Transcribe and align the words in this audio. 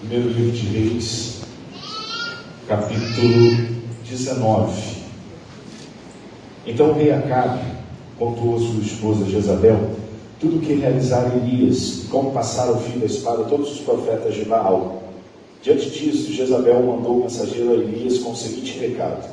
Primeiro 0.00 0.28
livro 0.28 0.52
de 0.52 0.66
Reis, 0.68 1.40
capítulo 2.68 3.66
19. 4.08 4.72
Então 6.64 6.90
o 6.90 6.92
rei 6.92 7.10
Acabe 7.10 7.58
contou 8.16 8.54
a 8.54 8.58
sua 8.60 8.80
esposa 8.80 9.28
Jezabel 9.28 9.90
tudo 10.38 10.58
o 10.58 10.60
que 10.60 10.74
realizara 10.74 11.34
Elias, 11.34 12.04
como 12.12 12.30
passara 12.30 12.70
o 12.70 12.78
fim 12.78 13.00
da 13.00 13.06
espada 13.06 13.42
todos 13.44 13.72
os 13.72 13.80
profetas 13.80 14.36
de 14.36 14.44
Baal. 14.44 15.02
Diante 15.62 15.90
disso, 15.90 16.32
Jezabel 16.32 16.80
mandou 16.80 17.18
o 17.18 17.22
mensageiro 17.24 17.72
a 17.72 17.74
Elias 17.74 18.18
com 18.18 18.30
o 18.30 18.36
seguinte 18.36 18.78
recado: 18.78 19.28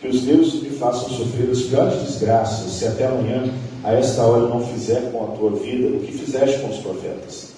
Que 0.00 0.06
os 0.06 0.20
deuses 0.20 0.62
me 0.62 0.70
façam 0.70 1.08
sofrer 1.08 1.50
as 1.50 1.62
piores 1.62 2.00
desgraças, 2.02 2.70
se 2.70 2.86
até 2.86 3.06
amanhã, 3.06 3.52
a 3.82 3.92
esta 3.92 4.22
hora, 4.22 4.46
não 4.46 4.64
fizer 4.64 5.10
com 5.10 5.24
a 5.24 5.36
tua 5.36 5.50
vida 5.50 5.88
o 5.88 5.98
que 5.98 6.12
fizeste 6.12 6.60
com 6.60 6.68
os 6.68 6.78
profetas. 6.78 7.53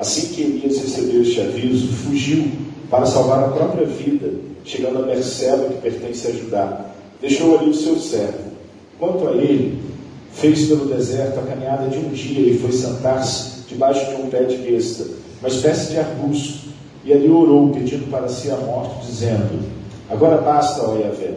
Assim 0.00 0.28
que 0.28 0.40
Elias 0.40 0.78
recebeu 0.78 1.20
este 1.20 1.42
aviso, 1.42 1.88
fugiu 1.88 2.50
para 2.90 3.04
salvar 3.04 3.44
a 3.44 3.48
própria 3.48 3.84
vida, 3.84 4.32
chegando 4.64 5.00
a 5.00 5.02
Berseba, 5.02 5.68
que 5.68 5.82
pertence 5.82 6.26
a 6.26 6.32
Judá. 6.32 6.86
Deixou 7.20 7.58
ali 7.58 7.68
o 7.68 7.74
seu 7.74 7.98
servo. 7.98 8.50
Quanto 8.98 9.28
a 9.28 9.32
ele, 9.32 9.78
fez 10.32 10.68
pelo 10.68 10.86
deserto 10.86 11.38
a 11.40 11.42
caminhada 11.42 11.88
de 11.88 11.98
um 11.98 12.08
dia 12.08 12.50
e 12.50 12.58
foi 12.58 12.72
sentar-se 12.72 13.60
debaixo 13.68 14.08
de 14.08 14.22
um 14.22 14.30
pé 14.30 14.44
de 14.44 14.56
besta, 14.56 15.04
uma 15.38 15.48
espécie 15.48 15.90
de 15.90 15.98
arbusto, 15.98 16.70
e 17.04 17.12
ali 17.12 17.28
orou, 17.28 17.68
pedindo 17.68 18.10
para 18.10 18.28
si 18.28 18.50
a 18.50 18.56
morte, 18.56 19.06
dizendo: 19.06 19.62
Agora 20.08 20.40
basta, 20.40 20.82
ó 20.82 20.96
Yahvé, 20.96 21.34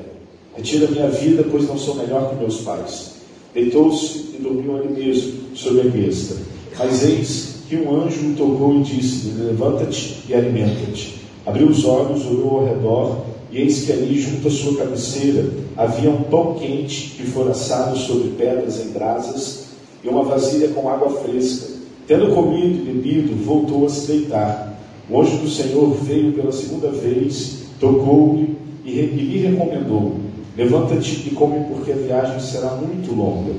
retira 0.56 0.88
minha 0.88 1.10
vida, 1.10 1.46
pois 1.52 1.68
não 1.68 1.78
sou 1.78 1.96
melhor 1.96 2.30
que 2.30 2.36
meus 2.38 2.62
pais. 2.62 3.16
Deitou-se 3.54 4.36
e 4.36 4.40
dormiu 4.42 4.78
ali 4.78 4.88
mesmo, 4.88 5.54
sobre 5.54 5.82
a 5.82 5.92
besta. 5.92 6.38
Mas 6.78 7.04
eis 7.04 7.53
que 7.74 7.88
um 7.88 8.04
anjo 8.04 8.28
o 8.28 8.36
tocou 8.36 8.76
e 8.76 8.84
disse: 8.84 9.30
Levanta-te 9.30 10.20
e 10.30 10.34
alimenta-te. 10.36 11.16
Abriu 11.44 11.68
os 11.68 11.84
olhos, 11.84 12.26
olhou 12.28 12.60
ao 12.60 12.66
redor, 12.66 13.26
e 13.52 13.60
eis 13.60 13.84
que 13.84 13.92
ali, 13.92 14.20
junto 14.20 14.48
à 14.48 14.52
sua 14.52 14.78
cabeceira, 14.78 15.50
havia 15.76 16.10
um 16.12 16.22
pão 16.24 16.54
quente 16.54 17.16
que 17.18 17.24
fora 17.24 17.52
assado 17.52 17.98
sobre 17.98 18.30
pedras 18.30 18.80
em 18.80 18.90
brasas 18.90 19.66
e 20.04 20.08
uma 20.08 20.24
vasilha 20.24 20.70
com 20.70 20.88
água 20.88 21.10
fresca. 21.10 21.74
Tendo 22.06 22.34
comido 22.34 22.80
e 22.80 22.94
bebido, 22.94 23.44
voltou 23.44 23.86
a 23.86 23.90
se 23.90 24.08
deitar. 24.08 24.80
O 25.10 25.20
anjo 25.20 25.38
do 25.38 25.50
Senhor 25.50 25.90
veio 26.04 26.34
pela 26.34 26.52
segunda 26.52 26.90
vez, 26.90 27.64
tocou-lhe 27.80 28.56
e 28.86 28.92
lhe 28.92 29.48
recomendou: 29.48 30.18
Levanta-te 30.56 31.28
e 31.28 31.32
come, 31.32 31.66
porque 31.68 31.92
a 31.92 31.96
viagem 31.96 32.40
será 32.40 32.76
muito 32.76 33.14
longa. 33.16 33.52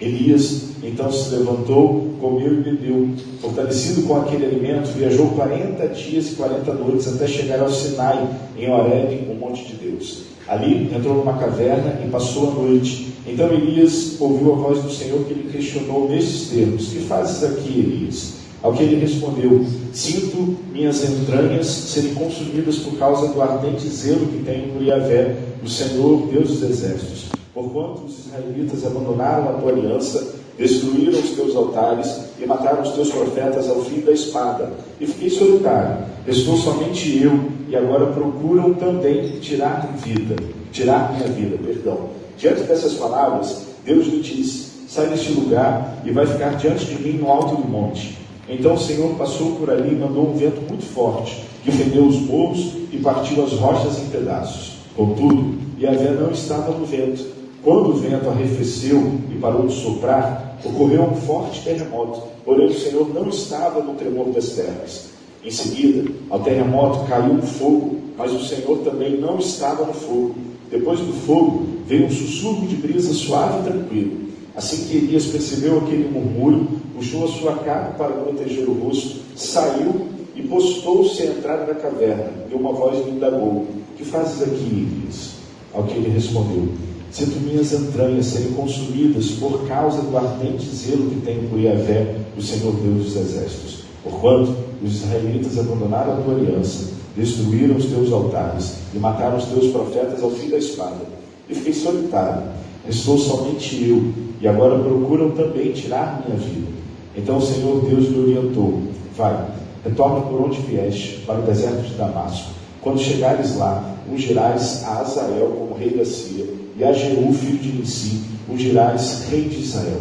Elias 0.00 0.66
então 0.82 1.10
se 1.10 1.34
levantou, 1.34 2.14
comeu 2.20 2.52
e 2.52 2.60
bebeu. 2.60 3.08
Fortalecido 3.40 4.02
com 4.02 4.16
aquele 4.16 4.46
alimento, 4.46 4.92
viajou 4.92 5.28
40 5.30 5.88
dias 5.88 6.32
e 6.32 6.34
40 6.36 6.74
noites 6.74 7.08
até 7.08 7.26
chegar 7.26 7.60
ao 7.60 7.70
Sinai, 7.70 8.28
em 8.56 8.70
Horeb, 8.70 9.26
o 9.30 9.34
monte 9.34 9.64
de 9.64 9.74
Deus. 9.74 10.24
Ali 10.46 10.88
entrou 10.94 11.16
numa 11.16 11.38
caverna 11.38 12.00
e 12.04 12.08
passou 12.08 12.50
a 12.50 12.54
noite. 12.54 13.12
Então 13.26 13.52
Elias 13.52 14.16
ouviu 14.20 14.52
a 14.52 14.56
voz 14.56 14.82
do 14.82 14.90
Senhor 14.90 15.24
que 15.24 15.34
lhe 15.34 15.50
questionou 15.50 16.08
nestes 16.08 16.50
termos: 16.50 16.88
Que 16.88 17.00
fazes 17.00 17.42
aqui, 17.42 17.80
Elias? 17.80 18.34
Ao 18.62 18.72
que 18.72 18.84
ele 18.84 19.00
respondeu: 19.00 19.64
Sinto 19.92 20.56
minhas 20.72 21.02
entranhas 21.02 21.66
serem 21.66 22.14
consumidas 22.14 22.76
por 22.76 22.96
causa 22.96 23.32
do 23.32 23.42
ardente 23.42 23.88
zelo 23.88 24.26
que 24.26 24.44
tenho 24.44 24.72
por 24.72 24.82
Yahvé, 24.82 25.34
o 25.64 25.68
Senhor, 25.68 26.28
Deus 26.28 26.48
dos 26.48 26.62
exércitos. 26.62 27.36
Porquanto 27.56 28.04
os 28.04 28.26
israelitas 28.26 28.84
abandonaram 28.84 29.48
a 29.48 29.52
tua 29.54 29.72
aliança, 29.72 30.34
destruíram 30.58 31.18
os 31.18 31.30
teus 31.30 31.56
altares 31.56 32.14
e 32.38 32.44
mataram 32.44 32.82
os 32.82 32.90
teus 32.90 33.08
profetas 33.08 33.70
ao 33.70 33.80
fim 33.80 34.00
da 34.00 34.12
espada. 34.12 34.74
E 35.00 35.06
fiquei 35.06 35.30
solitário, 35.30 36.04
restou 36.26 36.58
somente 36.58 37.18
eu, 37.22 37.32
e 37.66 37.74
agora 37.74 38.12
procuram 38.12 38.74
também 38.74 39.40
tirar 39.40 39.90
vida, 39.96 40.36
tirar 40.70 41.14
minha 41.14 41.28
vida, 41.28 41.56
perdão. 41.56 42.10
Diante 42.36 42.64
dessas 42.64 42.92
palavras, 42.92 43.68
Deus 43.86 44.06
lhe 44.06 44.20
disse: 44.20 44.86
Sai 44.86 45.06
deste 45.06 45.32
lugar 45.32 46.02
e 46.04 46.10
vai 46.10 46.26
ficar 46.26 46.56
diante 46.56 46.84
de 46.84 47.02
mim 47.02 47.16
no 47.16 47.30
alto 47.30 47.56
do 47.56 47.66
monte. 47.66 48.18
Então 48.46 48.74
o 48.74 48.78
Senhor 48.78 49.14
passou 49.14 49.52
por 49.52 49.70
ali 49.70 49.94
e 49.94 49.98
mandou 49.98 50.28
um 50.28 50.36
vento 50.36 50.60
muito 50.68 50.84
forte, 50.84 51.42
que 51.64 51.72
fendeu 51.72 52.04
os 52.04 52.20
morros 52.20 52.74
e 52.92 52.98
partiu 52.98 53.42
as 53.42 53.52
rochas 53.52 53.98
em 53.98 54.10
pedaços. 54.10 54.76
Contudo, 54.94 55.54
Yahvé 55.80 56.10
não 56.10 56.30
estava 56.30 56.72
no 56.72 56.84
vento, 56.86 57.35
quando 57.66 57.88
o 57.88 57.94
vento 57.94 58.28
arrefeceu 58.28 59.10
e 59.28 59.34
parou 59.40 59.66
de 59.66 59.74
soprar, 59.74 60.56
ocorreu 60.64 61.02
um 61.02 61.16
forte 61.16 61.64
terremoto, 61.64 62.22
porém 62.44 62.68
o 62.68 62.72
Senhor 62.72 63.12
não 63.12 63.28
estava 63.28 63.82
no 63.82 63.94
tremor 63.94 64.26
das 64.26 64.50
terras. 64.50 65.08
Em 65.44 65.50
seguida, 65.50 66.08
ao 66.30 66.38
terremoto 66.38 67.08
caiu 67.08 67.32
um 67.32 67.42
fogo, 67.42 67.96
mas 68.16 68.32
o 68.32 68.38
Senhor 68.38 68.78
também 68.84 69.20
não 69.20 69.38
estava 69.38 69.84
no 69.84 69.92
fogo. 69.92 70.36
Depois 70.70 71.00
do 71.00 71.12
fogo, 71.26 71.66
veio 71.88 72.06
um 72.06 72.10
sussurro 72.10 72.68
de 72.68 72.76
brisa 72.76 73.12
suave 73.12 73.58
e 73.58 73.72
tranquilo. 73.72 74.12
Assim 74.54 74.86
que 74.86 74.98
Elias 74.98 75.26
percebeu 75.26 75.78
aquele 75.78 76.08
murmúrio, 76.08 76.68
puxou 76.94 77.24
a 77.24 77.28
sua 77.28 77.54
capa 77.54 77.94
para 77.98 78.12
proteger 78.12 78.68
o 78.68 78.74
rosto, 78.74 79.16
saiu 79.34 80.06
e 80.36 80.42
postou-se 80.42 81.20
à 81.20 81.26
entrada 81.26 81.64
da 81.64 81.74
caverna. 81.74 82.30
E 82.48 82.54
uma 82.54 82.72
voz 82.72 83.04
lhe 83.04 83.10
indagou: 83.10 83.66
Que 83.96 84.04
fazes 84.04 84.40
aqui, 84.40 84.88
Elias? 85.02 85.32
Ao 85.74 85.82
que 85.82 85.94
ele 85.94 86.10
respondeu: 86.10 86.68
Sinto 87.16 87.40
minhas 87.40 87.72
entranhas 87.72 88.26
serem 88.26 88.52
consumidas 88.52 89.30
por 89.40 89.66
causa 89.66 90.02
do 90.02 90.14
ardente 90.18 90.66
zelo 90.66 91.08
que 91.08 91.22
tenho 91.22 91.48
por 91.48 91.58
Yahvé, 91.58 92.14
o 92.36 92.42
Senhor 92.42 92.74
Deus 92.74 93.04
dos 93.04 93.16
exércitos. 93.16 93.84
Porquanto 94.04 94.54
os 94.84 94.96
israelitas 94.96 95.58
abandonaram 95.58 96.12
a 96.12 96.16
tua 96.16 96.34
aliança, 96.34 96.90
destruíram 97.16 97.76
os 97.76 97.86
teus 97.86 98.12
altares 98.12 98.74
e 98.94 98.98
mataram 98.98 99.38
os 99.38 99.46
teus 99.46 99.68
profetas 99.68 100.22
ao 100.22 100.30
fim 100.30 100.50
da 100.50 100.58
espada. 100.58 101.06
E 101.48 101.54
fiquei 101.54 101.72
solitário, 101.72 102.48
restou 102.84 103.16
somente 103.16 103.82
eu, 103.82 104.12
e 104.38 104.46
agora 104.46 104.78
procuram 104.78 105.30
também 105.30 105.72
tirar 105.72 106.22
minha 106.22 106.36
vida. 106.38 106.68
Então 107.16 107.38
o 107.38 107.42
Senhor 107.42 107.80
Deus 107.80 108.10
me 108.10 108.18
orientou: 108.18 108.82
Vai, 109.16 109.42
retorna 109.82 110.20
por 110.20 110.42
onde 110.42 110.60
vieste, 110.60 111.22
para 111.26 111.38
o 111.38 111.46
deserto 111.46 111.80
de 111.80 111.94
Damasco. 111.94 112.50
Quando 112.82 113.00
chegares 113.00 113.56
lá, 113.56 113.96
ungirás 114.12 114.84
a 114.84 114.98
Azael 114.98 115.56
como 115.58 115.78
rei 115.78 115.96
da 115.96 116.04
Síria 116.04 116.65
e 116.78 116.84
a 116.84 116.92
Jeú, 116.92 117.32
filho 117.32 117.58
de 117.58 117.72
Nissi, 117.72 118.20
ungirás 118.48 119.24
rei 119.30 119.42
de 119.42 119.60
Israel. 119.60 120.00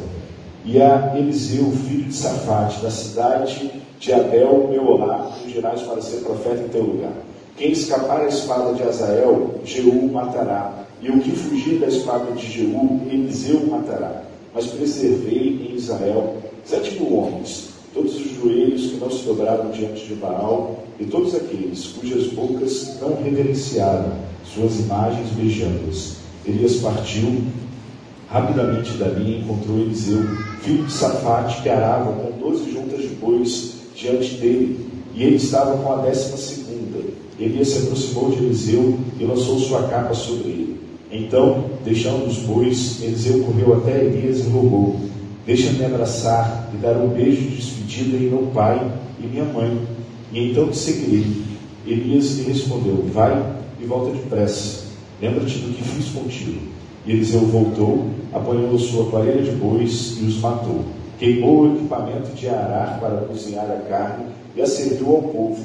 E 0.65 0.81
a 0.81 1.13
Eliseu, 1.15 1.71
filho 1.87 2.05
de 2.05 2.13
Safate, 2.13 2.81
da 2.81 2.91
cidade 2.91 3.71
de 3.99 4.13
Abel, 4.13 4.67
Meolá, 4.69 5.31
ungirás 5.45 5.81
para 5.83 6.01
ser 6.01 6.17
profeta 6.17 6.63
em 6.63 6.67
teu 6.67 6.83
lugar. 6.83 7.13
Quem 7.55 7.71
escapar 7.71 8.21
à 8.21 8.27
espada 8.27 8.73
de 8.73 8.83
Azael, 8.83 9.55
Jeú 9.63 10.11
matará. 10.11 10.85
E 11.01 11.09
o 11.09 11.19
que 11.19 11.31
fugir 11.31 11.79
da 11.79 11.87
espada 11.87 12.31
de 12.33 12.45
Jeú, 12.45 12.99
Eliseu 13.09 13.65
matará. 13.67 14.23
Mas 14.53 14.67
preservei 14.67 15.69
em 15.69 15.75
Israel 15.75 16.35
sete 16.65 16.99
mil 16.99 17.15
homens, 17.15 17.69
todos 17.93 18.15
os 18.15 18.31
joelhos 18.31 18.87
que 18.87 18.97
não 18.97 19.09
se 19.09 19.23
dobraram 19.23 19.69
diante 19.69 20.05
de 20.05 20.15
Baal, 20.15 20.79
e 20.99 21.05
todos 21.05 21.35
aqueles 21.35 21.87
cujas 21.87 22.27
bocas 22.33 22.97
não 22.99 23.21
reverenciaram 23.21 24.11
suas 24.43 24.79
imagens 24.79 25.29
beijando-as. 25.31 26.24
Elias 26.47 26.75
partiu 26.75 27.41
rapidamente 28.29 28.97
dali 28.97 29.31
e 29.31 29.39
encontrou 29.39 29.79
Eliseu, 29.79 30.23
filho 30.61 30.85
de 30.85 30.91
Safate, 30.91 31.61
que 31.63 31.69
arava 31.69 32.11
com 32.13 32.37
doze 32.37 32.71
juntas 32.71 33.01
de 33.01 33.09
bois 33.15 33.73
diante 33.95 34.35
dele, 34.35 34.79
e 35.15 35.23
ele 35.23 35.35
estava 35.37 35.77
com 35.77 35.93
a 35.93 35.97
décima 35.97 36.37
segunda. 36.37 36.99
Elias 37.39 37.69
se 37.69 37.79
aproximou 37.79 38.29
de 38.29 38.43
Eliseu 38.43 38.97
e 39.19 39.23
lançou 39.23 39.57
sua 39.59 39.87
capa 39.87 40.13
sobre 40.13 40.49
ele. 40.49 40.79
Então, 41.11 41.65
deixando 41.83 42.27
os 42.27 42.37
bois, 42.39 43.01
Eliseu 43.01 43.43
correu 43.43 43.75
até 43.75 44.03
Elias 44.03 44.39
e 44.39 44.49
rogou: 44.49 44.99
Deixa-me 45.45 45.85
abraçar 45.85 46.69
e 46.73 46.77
dar 46.77 46.97
um 46.97 47.09
beijo 47.09 47.41
de 47.41 47.55
despedida 47.55 48.17
em 48.17 48.29
meu 48.29 48.49
pai 48.53 48.91
e 49.19 49.27
minha 49.27 49.45
mãe. 49.45 49.79
E 50.31 50.51
então 50.51 50.69
te 50.69 50.77
seguirei. 50.77 51.25
Elias 51.87 52.37
lhe 52.37 52.43
respondeu: 52.51 53.05
Vai 53.13 53.41
e 53.79 53.85
volta 53.85 54.11
depressa 54.11 54.84
Lembra-te 55.21 55.59
do 55.59 55.73
que 55.73 55.83
fiz 55.83 56.09
contigo. 56.09 56.59
E 57.05 57.11
Eliseu 57.11 57.41
voltou, 57.41 58.09
apanhou 58.33 58.77
sua 58.79 59.05
parelha 59.11 59.43
de 59.43 59.51
bois 59.51 60.17
e 60.19 60.25
os 60.25 60.39
matou. 60.39 60.83
Queimou 61.19 61.61
o 61.61 61.75
equipamento 61.75 62.31
de 62.35 62.49
arar 62.49 62.99
para 62.99 63.21
cozinhar 63.21 63.69
a 63.69 63.89
carne 63.89 64.25
e 64.55 64.61
a 64.61 64.67
serviu 64.67 65.15
ao 65.15 65.21
povo. 65.21 65.63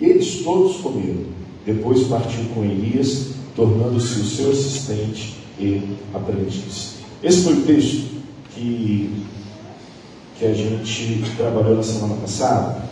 E 0.00 0.04
eles 0.04 0.42
todos 0.42 0.76
comeram. 0.76 1.24
Depois 1.64 2.06
partiu 2.06 2.44
com 2.54 2.64
Elias, 2.64 3.32
tornando-se 3.54 4.20
o 4.20 4.24
seu 4.24 4.50
assistente 4.50 5.36
e 5.58 5.82
aprendiz. 6.14 6.96
Esse 7.22 7.42
foi 7.42 7.54
o 7.54 7.62
texto 7.62 8.08
que, 8.54 9.10
que 10.38 10.46
a 10.46 10.54
gente 10.54 11.22
trabalhou 11.36 11.76
na 11.76 11.82
semana 11.82 12.14
passada 12.20 12.82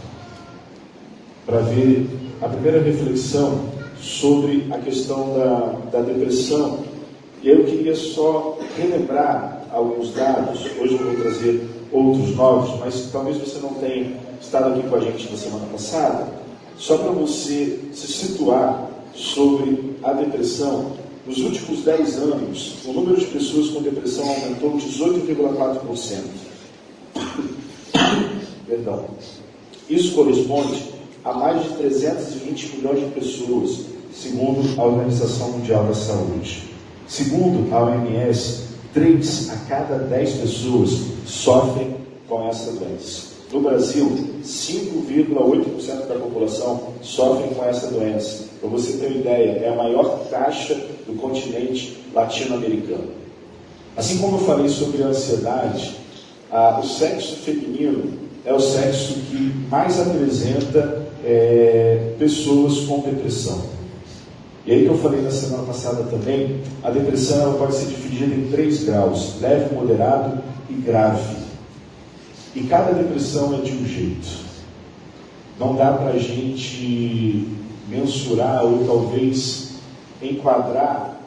para 1.46 1.60
ver 1.60 2.08
a 2.42 2.48
primeira 2.48 2.82
reflexão 2.82 3.73
sobre 4.04 4.66
a 4.70 4.78
questão 4.78 5.34
da, 5.34 5.98
da 5.98 6.00
depressão. 6.00 6.80
E 7.42 7.48
eu 7.48 7.64
queria 7.64 7.96
só 7.96 8.58
relembrar 8.76 9.66
alguns 9.72 10.12
dados, 10.14 10.60
hoje 10.78 10.94
eu 10.94 10.98
vou 10.98 11.16
trazer 11.16 11.68
outros 11.90 12.36
novos, 12.36 12.78
mas 12.80 13.08
talvez 13.10 13.38
você 13.38 13.58
não 13.58 13.74
tenha 13.74 14.16
estado 14.40 14.74
aqui 14.74 14.88
com 14.88 14.96
a 14.96 15.00
gente 15.00 15.30
na 15.30 15.36
semana 15.36 15.66
passada, 15.72 16.28
só 16.76 16.98
para 16.98 17.10
você 17.12 17.80
se 17.92 18.06
situar 18.06 18.90
sobre 19.14 19.96
a 20.02 20.12
depressão, 20.12 20.92
nos 21.26 21.38
últimos 21.38 21.82
10 21.82 22.18
anos, 22.18 22.74
o 22.84 22.92
número 22.92 23.18
de 23.18 23.26
pessoas 23.26 23.70
com 23.70 23.80
depressão 23.82 24.28
aumentou 24.28 24.72
18,4%. 24.72 26.20
Perdão. 28.66 29.06
Isso 29.88 30.14
corresponde 30.14 30.94
a 31.24 31.32
mais 31.32 31.62
de 31.62 31.68
320 31.76 32.76
milhões 32.76 33.00
de 33.00 33.06
pessoas, 33.06 33.93
segundo 34.14 34.80
a 34.80 34.84
Organização 34.84 35.50
Mundial 35.50 35.84
da 35.84 35.94
Saúde. 35.94 36.64
Segundo 37.06 37.72
a 37.74 37.82
OMS, 37.84 38.64
3 38.94 39.50
a 39.50 39.56
cada 39.68 39.98
10 39.98 40.32
pessoas 40.34 40.90
sofrem 41.26 41.96
com 42.28 42.48
essa 42.48 42.72
doença. 42.72 43.34
No 43.52 43.60
Brasil, 43.60 44.10
5,8% 44.42 46.06
da 46.06 46.14
população 46.14 46.94
sofrem 47.02 47.52
com 47.54 47.64
essa 47.64 47.88
doença. 47.88 48.44
Para 48.60 48.70
você 48.70 48.92
ter 48.94 49.06
uma 49.06 49.16
ideia, 49.16 49.50
é 49.64 49.68
a 49.68 49.76
maior 49.76 50.26
taxa 50.30 50.74
do 51.06 51.14
continente 51.20 51.98
latino-americano. 52.14 53.08
Assim 53.96 54.18
como 54.18 54.38
eu 54.38 54.44
falei 54.44 54.68
sobre 54.68 55.02
a 55.02 55.06
ansiedade, 55.06 55.96
a, 56.50 56.80
o 56.80 56.86
sexo 56.86 57.36
feminino 57.36 58.24
é 58.44 58.52
o 58.52 58.60
sexo 58.60 59.14
que 59.30 59.52
mais 59.70 60.00
apresenta 60.00 61.06
é, 61.24 62.14
pessoas 62.18 62.80
com 62.86 63.00
depressão. 63.00 63.74
E 64.66 64.72
aí 64.72 64.84
que 64.84 64.90
eu 64.90 64.96
falei 64.98 65.20
na 65.20 65.30
semana 65.30 65.64
passada 65.64 66.04
também, 66.04 66.62
a 66.82 66.90
depressão 66.90 67.40
ela 67.42 67.58
pode 67.58 67.74
ser 67.74 67.86
dividida 67.86 68.34
em 68.34 68.50
três 68.50 68.84
graus, 68.84 69.38
leve, 69.40 69.74
moderado 69.74 70.42
e 70.70 70.72
grave. 70.74 71.36
E 72.54 72.62
cada 72.62 72.92
depressão 72.92 73.54
é 73.54 73.58
de 73.58 73.72
um 73.72 73.86
jeito. 73.86 74.44
Não 75.58 75.74
dá 75.76 75.92
para 75.92 76.12
a 76.12 76.18
gente 76.18 77.46
mensurar 77.88 78.64
ou 78.64 78.84
talvez 78.86 79.72
enquadrar 80.22 81.20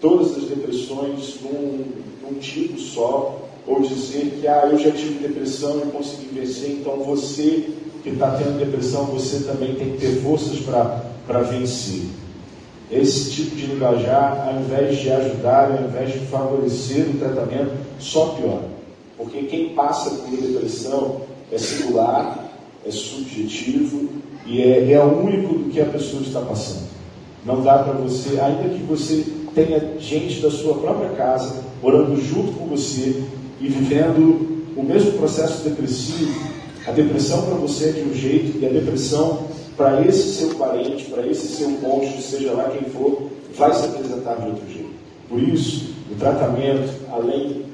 todas 0.00 0.36
as 0.36 0.44
depressões 0.44 1.40
num, 1.42 1.84
num 2.22 2.38
tipo 2.38 2.78
só, 2.78 3.48
ou 3.66 3.80
dizer 3.82 4.38
que 4.40 4.46
ah, 4.46 4.68
eu 4.70 4.78
já 4.78 4.90
tive 4.92 5.26
depressão 5.26 5.80
e 5.80 5.90
consegui 5.90 6.28
vencer, 6.32 6.70
então 6.70 6.98
você 7.02 7.70
que 8.02 8.10
está 8.10 8.30
tendo 8.36 8.58
depressão, 8.58 9.06
você 9.06 9.44
também 9.44 9.74
tem 9.74 9.92
que 9.92 9.98
ter 9.98 10.22
forças 10.22 10.58
para 10.60 11.42
vencer. 11.42 12.04
Esse 12.90 13.30
tipo 13.30 13.54
de 13.54 13.66
linguajar, 13.66 14.48
ao 14.48 14.60
invés 14.62 14.98
de 14.98 15.10
ajudar, 15.10 15.70
ao 15.70 15.84
invés 15.86 16.12
de 16.12 16.18
favorecer 16.26 17.08
o 17.08 17.18
tratamento, 17.18 17.72
só 18.00 18.26
piora. 18.30 18.68
Porque 19.16 19.42
quem 19.42 19.74
passa 19.74 20.10
por 20.10 20.30
depressão 20.30 21.20
é 21.52 21.58
singular, 21.58 22.50
é 22.84 22.90
subjetivo 22.90 24.08
e 24.46 24.60
é, 24.60 24.92
é 24.92 25.04
único 25.04 25.54
do 25.54 25.70
que 25.70 25.80
a 25.80 25.86
pessoa 25.86 26.22
está 26.22 26.40
passando. 26.40 26.88
Não 27.44 27.62
dá 27.62 27.78
para 27.78 27.92
você, 27.92 28.40
ainda 28.40 28.68
que 28.70 28.82
você 28.82 29.24
tenha 29.54 29.98
gente 29.98 30.40
da 30.40 30.50
sua 30.50 30.74
própria 30.74 31.10
casa 31.10 31.62
orando 31.82 32.20
junto 32.20 32.52
com 32.52 32.66
você 32.66 33.22
e 33.60 33.68
vivendo 33.68 34.64
o 34.76 34.82
mesmo 34.82 35.12
processo 35.12 35.62
depressivo, 35.68 36.50
a 36.86 36.92
depressão 36.92 37.42
para 37.42 37.54
você 37.54 37.90
é 37.90 37.92
de 37.92 38.02
um 38.02 38.14
jeito 38.14 38.58
e 38.58 38.66
a 38.66 38.68
depressão 38.68 39.44
para 39.76 40.06
esse 40.06 40.34
seu 40.34 40.54
parente, 40.56 41.04
para 41.04 41.26
esse 41.26 41.46
seu 41.48 41.70
cônjuge, 41.78 42.22
seja 42.22 42.52
lá 42.52 42.70
quem 42.70 42.88
for, 42.90 43.30
vai 43.56 43.72
se 43.72 43.84
apresentar 43.86 44.34
de 44.36 44.48
outro 44.48 44.68
jeito. 44.68 44.90
Por 45.28 45.42
isso, 45.42 45.94
o 46.10 46.14
tratamento, 46.16 46.92
além 47.12 47.64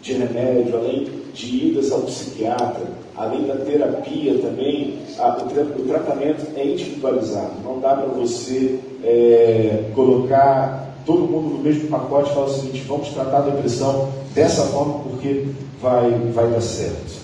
de 0.00 0.12
remédio, 0.14 0.76
além 0.76 1.08
de 1.34 1.66
idas 1.66 1.92
ao 1.92 2.00
psiquiatra, 2.00 2.86
além 3.16 3.46
da 3.46 3.56
terapia 3.56 4.38
também, 4.38 4.98
a, 5.18 5.38
o, 5.42 5.48
tra 5.48 5.62
o, 5.62 5.86
tratamento 5.86 6.46
é 6.56 6.64
individualizado. 6.64 7.52
Não 7.64 7.80
dá 7.80 7.94
para 7.94 8.06
você 8.06 8.78
é, 9.04 9.90
colocar 9.94 10.94
todo 11.04 11.20
mundo 11.20 11.56
no 11.56 11.58
mesmo 11.58 11.88
pacote 11.88 12.30
e 12.30 12.34
falar 12.34 12.46
o 12.46 12.50
seguinte, 12.50 12.84
vamos 12.86 13.08
tratar 13.08 13.38
a 13.38 13.50
depressão 13.50 14.08
dessa 14.34 14.62
forma 14.64 15.00
porque 15.00 15.46
vai, 15.80 16.10
vai 16.32 16.48
dar 16.48 16.60
certo. 16.60 17.17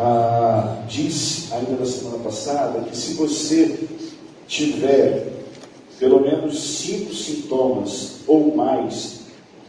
Ah, 0.00 0.84
disse 0.86 1.52
ainda 1.52 1.72
na 1.72 1.84
semana 1.84 2.18
passada 2.18 2.78
que 2.82 2.96
se 2.96 3.14
você 3.14 3.76
tiver 4.46 5.26
pelo 5.98 6.20
menos 6.20 6.56
cinco 6.56 7.12
sintomas 7.12 8.20
ou 8.24 8.54
mais 8.54 9.22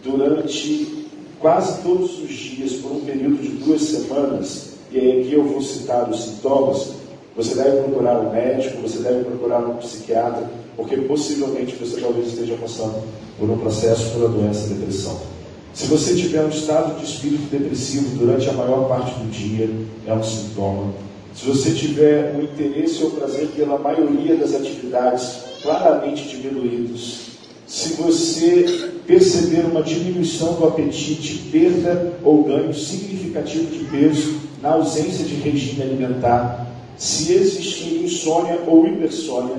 durante 0.03 1.07
quase 1.39 1.81
todos 1.81 2.19
os 2.19 2.29
dias 2.29 2.73
por 2.73 2.91
um 2.91 2.99
período 2.99 3.41
de 3.41 3.47
duas 3.47 3.81
semanas, 3.81 4.73
e 4.91 4.99
aí 4.99 5.21
aqui 5.21 5.33
eu 5.33 5.45
vou 5.45 5.63
citar 5.63 6.07
os 6.07 6.23
sintomas, 6.23 6.89
você 7.35 7.55
deve 7.55 7.77
procurar 7.77 8.19
um 8.19 8.31
médico, 8.31 8.83
você 8.83 8.99
deve 8.99 9.23
procurar 9.23 9.67
um 9.67 9.77
psiquiatra, 9.77 10.47
porque 10.75 10.95
possivelmente 10.97 11.75
você 11.75 11.99
talvez 11.99 12.27
esteja 12.27 12.55
passando 12.57 13.01
por 13.39 13.49
um 13.49 13.57
processo 13.57 14.11
por 14.11 14.25
uma 14.25 14.29
doença 14.29 14.67
depressão. 14.67 15.38
Se 15.79 15.85
você 15.85 16.13
tiver 16.13 16.43
um 16.43 16.49
estado 16.49 16.99
de 16.99 17.05
espírito 17.05 17.43
depressivo 17.49 18.17
durante 18.17 18.49
a 18.49 18.51
maior 18.51 18.89
parte 18.89 19.17
do 19.17 19.31
dia, 19.31 19.69
é 20.05 20.13
um 20.13 20.21
sintoma. 20.21 20.93
Se 21.33 21.45
você 21.45 21.71
tiver 21.71 22.35
um 22.35 22.43
interesse 22.43 23.01
ou 23.01 23.11
prazer 23.11 23.47
pela 23.55 23.79
maioria 23.79 24.35
das 24.35 24.53
atividades 24.53 25.37
claramente 25.61 26.27
diminuídos, 26.27 27.27
se 27.65 27.93
você 27.93 28.91
perceber 29.07 29.67
uma 29.67 29.81
diminuição 29.81 30.55
do 30.55 30.67
apetite, 30.67 31.49
perda 31.49 32.11
ou 32.25 32.43
ganho 32.43 32.73
significativo 32.73 33.71
de 33.71 33.85
peso 33.85 34.35
na 34.61 34.71
ausência 34.71 35.23
de 35.23 35.35
regime 35.35 35.81
alimentar, 35.81 36.67
se 36.97 37.31
existir 37.31 38.03
insônia 38.03 38.59
ou 38.67 38.85
hipersônia, 38.85 39.55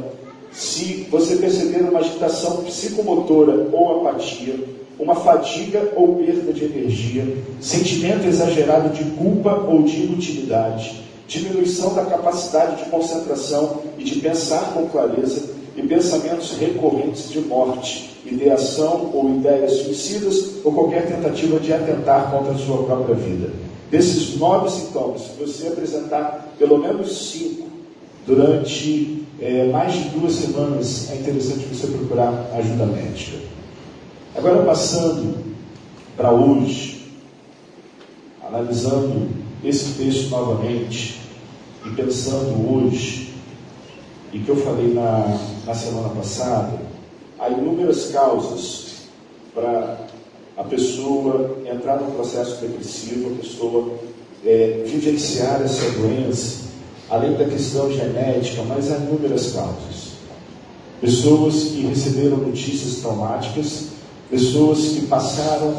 se 0.53 1.07
você 1.11 1.37
perceber 1.37 1.81
uma 1.81 2.01
agitação 2.01 2.63
psicomotora 2.65 3.71
ou 3.73 4.07
apatia, 4.07 4.80
uma 5.01 5.15
fadiga 5.15 5.93
ou 5.97 6.17
perda 6.17 6.53
de 6.53 6.65
energia, 6.65 7.27
sentimento 7.61 8.27
exagerado 8.27 8.91
de 8.91 9.05
culpa 9.13 9.55
ou 9.55 9.83
de 9.83 10.03
inutilidade, 10.03 11.01
diminuição 11.27 11.95
da 11.95 12.05
capacidade 12.05 12.85
de 12.85 12.91
concentração 12.91 13.81
e 13.99 14.05
de 14.05 14.21
pensar 14.21 14.75
com 14.75 14.87
clareza, 14.89 15.59
e 15.77 15.83
pensamentos 15.83 16.59
recorrentes 16.59 17.31
de 17.31 17.41
morte, 17.41 18.11
ideação 18.27 19.11
ou 19.15 19.31
ideias 19.37 19.73
suicidas 19.79 20.57
ou 20.65 20.73
qualquer 20.73 21.07
tentativa 21.07 21.59
de 21.59 21.73
atentar 21.73 22.31
contra 22.31 22.53
a 22.53 22.59
sua 22.59 22.83
própria 22.83 23.15
vida. 23.15 23.51
Desses 23.91 24.37
nove 24.39 24.71
sintomas, 24.71 25.23
se 25.23 25.41
você 25.41 25.69
apresentar 25.69 26.53
pelo 26.59 26.79
menos 26.79 27.31
cinco 27.31 27.69
durante 28.27 29.25
é, 29.41 29.69
mais 29.69 29.95
de 29.95 30.11
duas 30.11 30.35
semanas, 30.35 31.11
é 31.11 31.15
interessante 31.15 31.65
você 31.73 31.87
procurar 31.87 32.51
ajuda 32.55 32.87
médica. 32.87 33.39
Agora, 34.35 34.63
passando 34.65 35.45
para 36.17 36.31
hoje, 36.31 37.13
analisando 38.47 39.29
esse 39.65 39.95
texto 39.95 40.31
novamente 40.31 41.21
e 41.85 41.91
pensando 41.91 42.71
hoje 42.73 43.35
e 44.33 44.39
que 44.39 44.49
eu 44.49 44.57
falei 44.57 44.95
na, 44.95 45.37
na 45.67 45.75
semana 45.75 46.11
passada, 46.11 46.81
há 47.39 47.49
inúmeras 47.49 48.07
causas 48.13 49.01
para 49.53 50.07
a 50.57 50.63
pessoa 50.63 51.59
entrar 51.67 51.97
no 52.01 52.13
processo 52.13 52.61
depressivo, 52.61 53.35
a 53.35 53.43
pessoa 53.43 53.95
é, 54.45 54.85
vivenciar 54.87 55.61
essa 55.63 55.91
doença, 55.91 56.69
além 57.09 57.33
da 57.33 57.47
questão 57.47 57.91
genética, 57.91 58.63
mas 58.63 58.93
há 58.93 58.97
inúmeras 58.97 59.53
causas. 59.53 60.11
Pessoas 61.01 61.65
que 61.65 61.81
receberam 61.81 62.37
notícias 62.37 62.97
traumáticas, 63.01 64.00
pessoas 64.31 64.79
que 64.79 65.07
passaram 65.07 65.75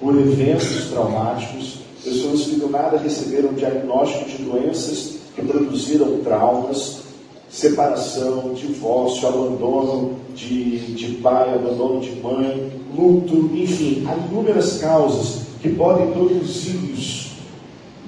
por 0.00 0.16
eventos 0.16 0.86
traumáticos, 0.90 1.78
pessoas 2.04 2.42
que 2.44 2.56
do 2.56 2.70
nada 2.70 2.96
receberam 2.98 3.52
diagnóstico 3.52 4.30
de 4.30 4.44
doenças 4.44 5.16
que 5.34 5.42
produziram 5.42 6.20
traumas, 6.20 7.00
separação, 7.50 8.54
divórcio, 8.54 9.28
abandono 9.28 10.14
de, 10.34 10.78
de 10.94 11.14
pai, 11.16 11.54
abandono 11.54 12.00
de 12.00 12.12
mãe, 12.20 12.72
luto, 12.96 13.50
enfim, 13.54 14.06
há 14.06 14.14
inúmeras 14.14 14.78
causas 14.78 15.42
que 15.60 15.70
podem 15.70 16.12
produzir 16.12 16.76
isso. 16.94 17.32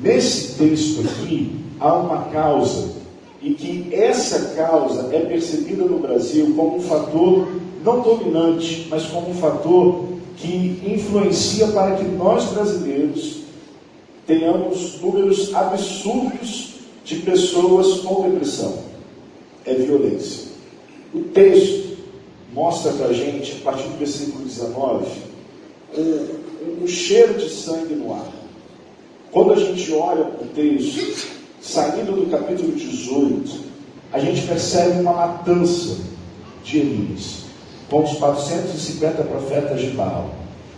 Nesse 0.00 0.54
texto 0.56 1.00
aqui, 1.00 1.56
há 1.80 1.94
uma 1.94 2.24
causa, 2.24 2.98
e 3.42 3.54
que 3.54 3.94
essa 3.94 4.54
causa 4.54 5.08
é 5.14 5.20
percebida 5.20 5.84
no 5.84 5.98
Brasil 5.98 6.52
como 6.56 6.76
um 6.76 6.80
fator 6.80 7.48
não 7.88 8.00
dominante, 8.02 8.87
mas 8.90 9.07
como 9.07 9.30
um 9.30 9.35
fator 9.35 10.04
que 10.37 10.80
influencia 10.87 11.68
para 11.68 11.97
que 11.97 12.04
nós 12.04 12.52
brasileiros 12.52 13.38
tenhamos 14.26 15.00
números 15.00 15.54
absurdos 15.54 16.75
de 17.04 17.16
pessoas 17.16 18.00
com 18.00 18.28
depressão 18.28 18.78
é 19.64 19.75
violência. 19.75 20.49
O 21.14 21.21
texto 21.21 21.97
mostra 22.52 22.92
para 22.92 23.07
a 23.07 23.12
gente, 23.12 23.52
a 23.61 23.64
partir 23.64 23.88
do 23.88 23.99
versículo 23.99 24.45
19, 24.45 25.07
um, 25.97 26.85
um 26.85 26.87
cheiro 26.87 27.35
de 27.35 27.49
sangue 27.49 27.95
no 27.95 28.12
ar. 28.12 28.30
Quando 29.30 29.52
a 29.52 29.57
gente 29.57 29.92
olha 29.92 30.25
o 30.25 30.47
texto, 30.54 31.28
saindo 31.61 32.12
do 32.12 32.30
capítulo 32.30 32.73
18, 32.73 33.68
a 34.12 34.18
gente 34.18 34.47
percebe 34.47 35.00
uma 35.00 35.12
matança 35.12 35.99
de 36.64 36.78
Elias, 36.78 37.47
com 37.90 38.04
os 38.04 38.14
450 38.18 39.23
profetas 39.25 39.80
de 39.80 39.90
Baal. 39.90 40.30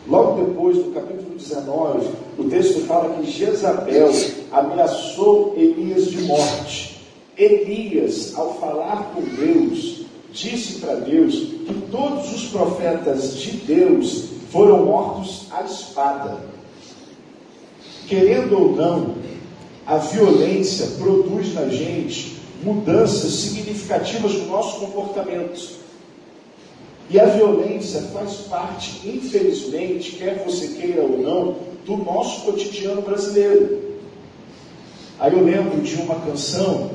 Logo 0.09 0.45
depois, 0.45 0.77
no 0.77 0.93
capítulo 0.93 1.37
19, 1.37 2.09
o 2.39 2.45
texto 2.45 2.87
fala 2.87 3.15
que 3.15 3.31
Jezabel 3.31 4.11
ameaçou 4.51 5.55
Elias 5.57 6.07
de 6.07 6.23
morte. 6.23 7.01
Elias, 7.37 8.35
ao 8.37 8.55
falar 8.55 9.13
com 9.15 9.23
Deus, 9.23 10.03
disse 10.33 10.81
para 10.81 10.95
Deus 10.97 11.35
que 11.35 11.75
todos 11.91 12.33
os 12.35 12.49
profetas 12.49 13.37
de 13.37 13.53
Deus 13.53 14.25
foram 14.51 14.85
mortos 14.85 15.47
à 15.51 15.63
espada. 15.63 16.39
Querendo 18.07 18.61
ou 18.61 18.77
não, 18.77 19.15
a 19.87 19.97
violência 19.97 20.87
produz 20.99 21.55
na 21.55 21.69
gente 21.69 22.41
mudanças 22.63 23.33
significativas 23.33 24.35
no 24.35 24.47
nosso 24.47 24.81
comportamento. 24.81 25.80
E 27.11 27.19
a 27.19 27.25
violência 27.25 28.03
faz 28.13 28.35
parte, 28.49 29.01
infelizmente, 29.05 30.13
quer 30.13 30.45
você 30.45 30.69
queira 30.69 31.03
ou 31.03 31.19
não, 31.19 31.57
do 31.85 31.97
nosso 31.97 32.43
cotidiano 32.43 33.03
brasileiro. 33.03 33.81
Aí 35.19 35.33
eu 35.33 35.45
lembro 35.45 35.81
de 35.81 35.97
uma 35.97 36.15
canção 36.21 36.93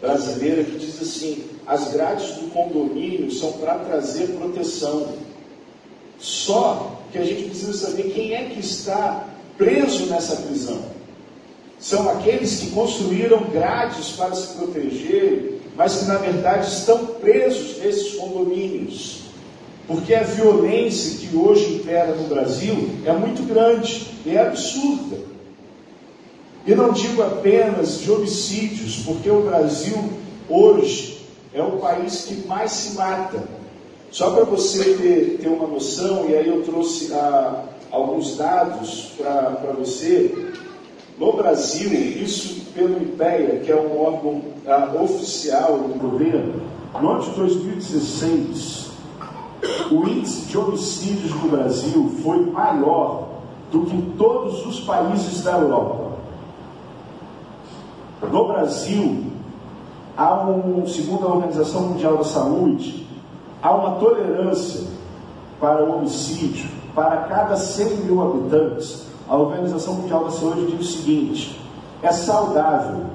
brasileira 0.00 0.64
que 0.64 0.78
diz 0.78 1.02
assim: 1.02 1.44
as 1.66 1.92
grades 1.92 2.36
do 2.36 2.50
condomínio 2.50 3.30
são 3.30 3.52
para 3.52 3.74
trazer 3.80 4.28
proteção. 4.38 5.06
Só 6.18 7.02
que 7.12 7.18
a 7.18 7.24
gente 7.24 7.44
precisa 7.44 7.74
saber 7.74 8.04
quem 8.14 8.34
é 8.34 8.46
que 8.46 8.60
está 8.60 9.28
preso 9.58 10.06
nessa 10.06 10.36
prisão. 10.36 10.80
São 11.78 12.08
aqueles 12.08 12.58
que 12.60 12.70
construíram 12.70 13.50
grades 13.50 14.12
para 14.12 14.34
se 14.34 14.56
proteger, 14.56 15.60
mas 15.76 15.98
que 15.98 16.04
na 16.06 16.16
verdade 16.16 16.68
estão 16.68 17.04
presos 17.06 17.76
nesses 17.78 18.14
condomínios. 18.14 19.25
Porque 19.86 20.14
a 20.14 20.24
violência 20.24 21.18
que 21.18 21.36
hoje 21.36 21.74
impera 21.76 22.14
no 22.14 22.26
Brasil 22.28 22.90
é 23.04 23.12
muito 23.12 23.46
grande, 23.46 24.06
é 24.26 24.38
absurda. 24.38 25.18
E 26.66 26.74
não 26.74 26.90
digo 26.90 27.22
apenas 27.22 28.00
de 28.00 28.10
homicídios, 28.10 28.96
porque 29.04 29.30
o 29.30 29.42
Brasil 29.42 29.96
hoje 30.48 31.20
é 31.54 31.62
o 31.62 31.78
país 31.78 32.24
que 32.24 32.46
mais 32.48 32.72
se 32.72 32.96
mata. 32.96 33.44
Só 34.10 34.30
para 34.30 34.44
você 34.44 34.94
ter, 34.94 35.38
ter 35.40 35.48
uma 35.48 35.68
noção, 35.68 36.28
e 36.28 36.34
aí 36.34 36.48
eu 36.48 36.62
trouxe 36.64 37.12
ah, 37.12 37.64
alguns 37.90 38.36
dados 38.36 39.12
para 39.16 39.72
você. 39.78 40.52
No 41.18 41.32
Brasil, 41.34 41.92
isso 41.92 42.66
pelo 42.74 43.00
IPEA, 43.00 43.60
que 43.64 43.70
é 43.70 43.76
um 43.76 44.00
órgão 44.00 44.42
ah, 44.66 44.92
oficial 45.00 45.78
do 45.78 45.98
governo, 45.98 46.62
no 47.00 47.10
ano 47.10 47.22
de 47.22 47.30
2016, 47.30 48.85
o 49.90 50.08
índice 50.08 50.46
de 50.46 50.58
homicídios 50.58 51.32
no 51.42 51.48
Brasil 51.48 52.12
foi 52.22 52.44
maior 52.46 53.28
do 53.70 53.82
que 53.82 53.96
em 53.96 54.12
todos 54.16 54.64
os 54.66 54.80
países 54.80 55.42
da 55.42 55.52
Europa. 55.58 56.12
No 58.30 58.48
Brasil, 58.48 59.26
há 60.16 60.42
um, 60.42 60.86
segundo 60.86 61.26
a 61.26 61.34
Organização 61.34 61.88
Mundial 61.88 62.16
da 62.16 62.24
Saúde, 62.24 63.06
há 63.62 63.74
uma 63.74 63.96
tolerância 63.96 64.86
para 65.60 65.84
o 65.84 65.96
homicídio 65.96 66.68
para 66.94 67.16
cada 67.18 67.56
100 67.56 67.96
mil 67.98 68.22
habitantes. 68.22 69.06
A 69.28 69.36
Organização 69.36 69.94
Mundial 69.94 70.24
da 70.24 70.30
Saúde 70.30 70.72
diz 70.72 70.88
o 70.88 70.92
seguinte: 70.98 71.60
é 72.02 72.12
saudável. 72.12 73.06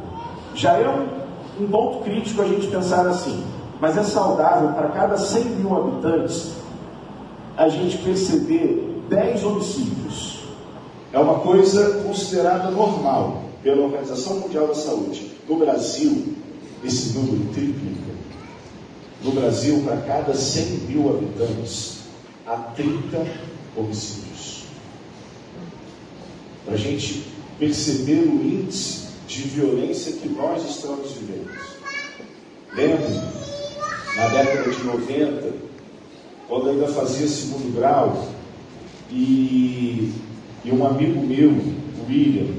Já 0.53 0.73
é 0.73 0.87
um, 0.87 1.63
um 1.63 1.67
ponto 1.67 2.03
crítico 2.03 2.41
a 2.41 2.45
gente 2.45 2.67
pensar 2.67 3.07
assim 3.07 3.43
mas 3.81 3.97
é 3.97 4.03
saudável 4.03 4.73
para 4.73 4.89
cada 4.89 5.17
100 5.17 5.43
mil 5.43 5.75
habitantes 5.75 6.51
a 7.57 7.67
gente 7.67 7.97
perceber 7.97 9.03
10 9.09 9.43
homicídios. 9.43 10.39
É 11.11 11.17
uma 11.17 11.39
coisa 11.39 12.03
considerada 12.03 12.69
normal 12.69 13.41
pela 13.63 13.81
Organização 13.81 14.39
Mundial 14.39 14.67
da 14.67 14.75
Saúde. 14.75 15.31
No 15.49 15.57
Brasil, 15.57 16.35
esse 16.83 17.17
número 17.17 17.51
triplica. 17.53 18.11
No 19.23 19.31
Brasil, 19.31 19.81
para 19.83 19.97
cada 19.97 20.33
100 20.35 20.65
mil 20.87 21.09
habitantes, 21.09 22.01
há 22.45 22.57
30 22.75 23.25
homicídios. 23.75 24.65
Para 26.65 26.75
a 26.75 26.77
gente 26.77 27.25
perceber 27.57 28.21
o 28.27 28.41
índice 28.45 29.07
de 29.27 29.41
violência 29.41 30.13
que 30.13 30.29
nós 30.29 30.63
estamos 30.69 31.11
vivendo. 31.13 31.51
Lembre 32.73 33.50
na 34.15 34.27
década 34.27 34.69
de 34.69 34.83
90, 34.83 35.53
quando 36.47 36.69
ainda 36.69 36.87
fazia 36.87 37.27
segundo 37.27 37.73
grau, 37.75 38.27
e, 39.09 40.13
e 40.63 40.71
um 40.71 40.85
amigo 40.85 41.21
meu, 41.25 41.49
o 41.51 42.07
William, 42.09 42.53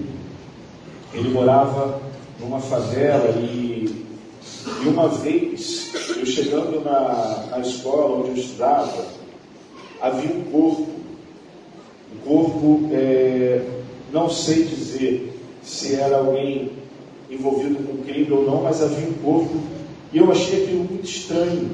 ele 1.12 1.28
morava 1.28 2.00
numa 2.40 2.60
favela 2.60 3.30
e, 3.38 4.04
e 4.82 4.88
uma 4.88 5.08
vez, 5.08 5.90
eu 6.16 6.26
chegando 6.26 6.82
na, 6.84 7.46
na 7.50 7.58
escola 7.60 8.20
onde 8.20 8.30
eu 8.30 8.36
estudava, 8.36 9.06
havia 10.00 10.34
um 10.34 10.44
corpo, 10.44 10.88
um 12.14 12.18
corpo, 12.26 12.88
é, 12.92 13.62
não 14.12 14.28
sei 14.28 14.64
dizer 14.64 15.38
se 15.62 15.94
era 15.94 16.18
alguém 16.18 16.72
envolvido 17.30 17.76
com 17.86 18.02
crime 18.04 18.30
ou 18.30 18.44
não, 18.44 18.62
mas 18.62 18.82
havia 18.82 19.08
um 19.08 19.14
corpo 19.14 19.56
e 20.12 20.18
eu 20.18 20.30
achei 20.30 20.64
aquilo 20.64 20.84
muito 20.84 21.04
estranho. 21.04 21.70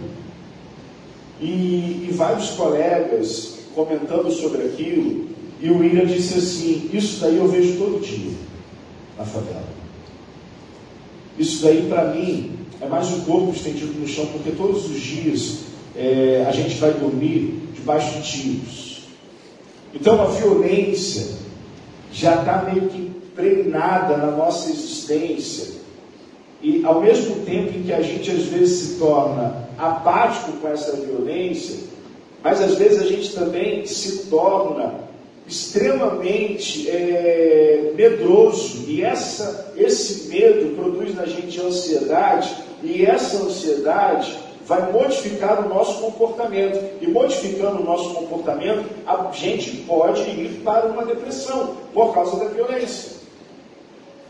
E, 1.41 2.07
e 2.09 2.13
vários 2.13 2.51
colegas 2.51 3.59
comentando 3.75 4.31
sobre 4.31 4.63
aquilo, 4.63 5.29
e 5.61 5.71
o 5.71 5.79
William 5.79 6.05
disse 6.05 6.39
assim: 6.39 6.91
Isso 6.93 7.21
daí 7.21 7.37
eu 7.37 7.49
vejo 7.49 7.79
todo 7.79 8.01
dia 8.01 8.33
na 9.17 9.25
favela. 9.25 9.69
Isso 11.39 11.63
daí 11.63 11.87
para 11.89 12.13
mim 12.13 12.59
é 12.81 12.87
mais 12.87 13.09
um 13.13 13.21
corpo 13.21 13.53
estendido 13.53 13.93
no 13.99 14.07
chão, 14.07 14.27
porque 14.27 14.51
todos 14.51 14.91
os 14.91 15.01
dias 15.01 15.59
é, 15.97 16.45
a 16.49 16.53
gente 16.53 16.77
vai 16.77 16.93
dormir 16.93 17.69
debaixo 17.75 18.21
de 18.21 18.31
tiros. 18.31 19.03
Então 19.95 20.21
a 20.21 20.27
violência 20.27 21.39
já 22.13 22.41
está 22.41 22.71
meio 22.73 22.89
que 22.89 22.99
impregnada 22.99 24.17
na 24.17 24.31
nossa 24.31 24.71
existência. 24.71 25.79
E 26.63 26.85
ao 26.85 27.01
mesmo 27.01 27.45
tempo 27.45 27.77
em 27.77 27.83
que 27.85 27.93
a 27.93 28.03
gente 28.03 28.31
às 28.31 28.45
vezes 28.45 28.79
se 28.79 28.99
torna 28.99 29.69
apático 29.79 30.53
com 30.59 30.69
essa 30.69 30.97
violência, 30.97 31.79
mas 32.43 32.61
às 32.61 32.75
vezes 32.75 33.01
a 33.01 33.07
gente 33.07 33.33
também 33.33 33.87
se 33.87 34.27
torna 34.27 35.09
extremamente 35.47 36.89
é, 36.91 37.93
medroso 37.95 38.85
e 38.87 39.03
essa, 39.03 39.73
esse 39.77 40.29
medo 40.29 40.77
produz 40.77 41.15
na 41.15 41.25
gente 41.25 41.59
ansiedade 41.61 42.55
e 42.83 43.05
essa 43.05 43.39
ansiedade 43.39 44.37
vai 44.67 44.93
modificar 44.93 45.65
o 45.65 45.69
nosso 45.69 46.03
comportamento 46.03 46.79
e 47.01 47.07
modificando 47.07 47.81
o 47.81 47.85
nosso 47.85 48.13
comportamento 48.15 48.85
a 49.07 49.31
gente 49.33 49.71
pode 49.87 50.21
ir 50.23 50.61
para 50.63 50.87
uma 50.87 51.07
depressão 51.07 51.77
por 51.95 52.13
causa 52.13 52.37
da 52.37 52.51
violência. 52.51 53.13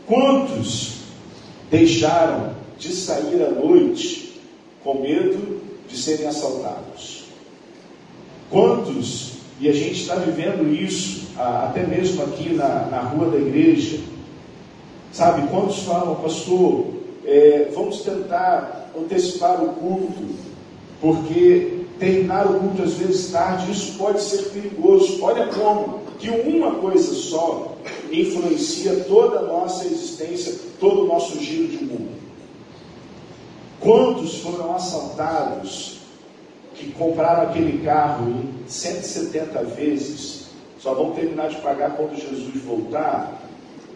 Quantos 0.07 0.98
deixaram 1.69 2.53
de 2.77 2.93
sair 2.93 3.43
à 3.43 3.51
noite 3.51 4.41
com 4.83 5.01
medo 5.01 5.61
de 5.87 5.97
serem 5.97 6.27
assaltados. 6.27 7.25
Quantos, 8.49 9.33
e 9.59 9.69
a 9.69 9.73
gente 9.73 10.01
está 10.01 10.15
vivendo 10.15 10.73
isso 10.73 11.27
até 11.37 11.85
mesmo 11.85 12.23
aqui 12.23 12.53
na, 12.53 12.87
na 12.87 12.99
rua 13.01 13.29
da 13.29 13.37
igreja, 13.37 13.99
sabe? 15.11 15.47
Quantos 15.47 15.79
falam, 15.79 16.15
pastor, 16.15 16.85
é, 17.25 17.69
vamos 17.73 18.01
tentar 18.01 18.91
antecipar 18.97 19.63
o 19.63 19.73
culto, 19.73 20.35
porque 21.01 21.79
terminar 21.99 22.47
o 22.47 22.59
culto 22.59 22.81
às 22.81 22.93
vezes 22.93 23.31
tarde, 23.31 23.71
isso 23.71 23.97
pode 23.97 24.21
ser 24.21 24.49
perigoso. 24.49 25.19
Olha 25.21 25.47
como 25.47 25.99
que 26.17 26.29
uma 26.29 26.75
coisa 26.75 27.13
só 27.13 27.75
influencia 28.11 29.05
toda 29.07 29.39
a 29.39 29.43
nossa 29.43 29.85
existência, 29.85 30.55
todo 30.79 31.03
o 31.03 31.07
nosso 31.07 31.39
giro 31.39 31.67
de 31.67 31.83
mundo. 31.83 32.19
Quantos 33.79 34.39
foram 34.39 34.75
assaltados 34.75 35.99
que 36.75 36.91
compraram 36.91 37.43
aquele 37.43 37.83
carro 37.83 38.29
em 38.29 38.69
170 38.69 39.63
vezes, 39.63 40.47
só 40.79 40.93
vão 40.93 41.11
terminar 41.11 41.49
de 41.49 41.57
pagar 41.57 41.95
quando 41.95 42.15
Jesus 42.15 42.61
voltar, 42.63 43.41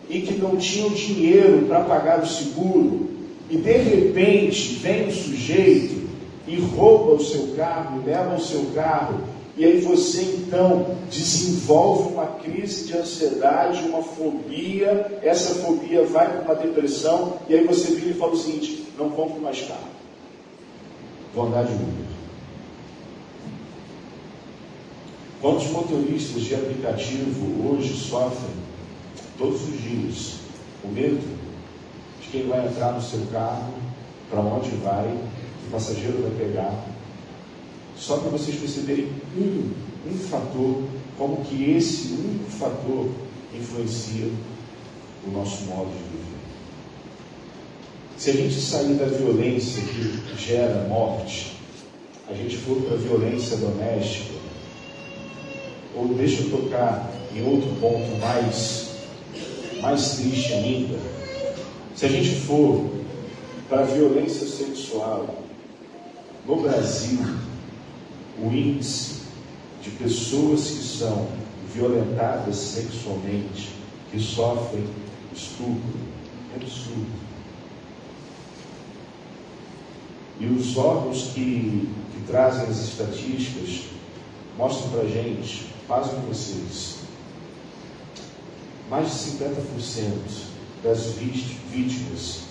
e 0.10 0.22
que 0.22 0.34
não 0.34 0.58
tinham 0.58 0.90
dinheiro 0.90 1.66
para 1.68 1.82
pagar 1.82 2.22
o 2.22 2.28
seguro, 2.28 3.10
e 3.50 3.58
de 3.58 3.72
repente 3.72 4.76
vem 4.76 5.08
um 5.08 5.12
sujeito 5.12 6.04
e 6.48 6.60
rouba 6.60 7.14
o 7.14 7.24
seu 7.24 7.56
carro, 7.56 8.04
leva 8.06 8.36
o 8.36 8.42
seu 8.42 8.66
carro, 8.76 9.22
e 9.56 9.66
aí 9.66 9.82
você 9.82 10.22
então 10.22 10.98
desenvolve 11.12 12.14
uma 12.14 12.26
crise 12.26 12.88
de 12.88 12.98
ansiedade, 12.98 13.88
uma 13.88 14.02
fobia, 14.02 15.20
essa 15.22 15.56
fobia 15.56 16.04
vai 16.06 16.28
para 16.28 16.42
uma 16.42 16.56
depressão, 16.56 17.38
e 17.48 17.54
aí 17.54 17.64
você 17.64 17.94
vira 17.94 18.12
e 18.12 18.14
fala 18.16 18.32
o 18.32 18.38
seguinte: 18.38 18.88
não 18.98 19.12
compro 19.12 19.40
mais 19.40 19.62
carro, 19.62 19.92
vou 21.36 21.46
andar 21.46 21.66
de 21.66 21.74
Uber. 21.74 22.14
Quantos 25.40 25.68
motoristas 25.68 26.42
de 26.44 26.56
aplicativo 26.56 27.70
hoje 27.70 27.94
sofrem 27.96 28.56
todos 29.38 29.62
os 29.62 29.82
dias 29.82 30.36
o 30.84 30.88
medo 30.88 31.22
de 32.22 32.28
quem 32.30 32.48
vai 32.48 32.66
entrar 32.66 32.94
no 32.94 33.02
seu 33.02 33.20
carro, 33.32 33.74
para 34.30 34.40
onde 34.40 34.70
vai, 34.78 35.06
que 35.06 35.68
o 35.68 35.72
passageiro 35.72 36.22
vai 36.24 36.32
pegar, 36.32 36.74
só 37.98 38.18
para 38.18 38.30
vocês 38.30 38.58
perceberem 38.58 39.10
um, 39.38 39.72
um 40.10 40.18
fator, 40.30 40.84
como 41.18 41.44
que 41.46 41.72
esse 41.72 42.14
único 42.14 42.50
fator 42.52 43.10
influencia 43.54 44.30
o 45.26 45.32
nosso 45.32 45.64
modo 45.66 45.90
de 45.92 46.04
viver. 46.04 46.34
Se 48.18 48.30
a 48.32 48.34
gente 48.34 48.60
sair 48.60 48.94
da 48.96 49.06
violência 49.06 49.82
que 49.82 50.38
gera 50.38 50.88
morte, 50.88 51.54
a 52.30 52.34
gente 52.34 52.58
for 52.58 52.82
para 52.82 52.96
a 52.96 52.98
violência 52.98 53.58
doméstica, 53.58 54.34
ou 55.96 56.08
deixa 56.10 56.42
eu 56.44 56.50
tocar 56.50 57.12
em 57.36 57.46
outro 57.46 57.70
ponto 57.80 58.20
mais, 58.20 58.92
mais 59.82 60.16
triste 60.16 60.54
ainda, 60.54 60.98
se 61.96 62.06
a 62.06 62.10
gente 62.10 62.36
for 62.42 62.90
para 63.70 63.82
a 63.82 63.86
violência 63.86 64.48
sexual, 64.48 65.44
no 66.46 66.58
Brasil, 66.58 67.20
o 68.40 68.52
índice 68.52 69.22
de 69.82 69.92
pessoas 69.92 70.62
que 70.62 70.84
são 70.84 71.28
violentadas 71.74 72.56
sexualmente, 72.56 73.70
que 74.12 74.20
sofrem 74.20 74.86
estupro, 75.34 76.00
é 76.54 76.62
absurdo. 76.62 77.24
E 80.40 80.46
os 80.46 80.78
órgãos 80.78 81.32
que, 81.34 81.90
que 82.14 82.24
trazem 82.28 82.64
as 82.64 82.80
estatísticas 82.80 83.86
mostram 84.58 84.90
para 84.90 85.02
a 85.02 85.08
gente, 85.08 85.68
fazem 85.88 86.16
com 86.16 86.28
vocês, 86.28 86.98
mais 88.90 89.08
de 89.08 89.32
50% 89.38 90.54
das 90.84 91.14
vítimas 91.14 92.42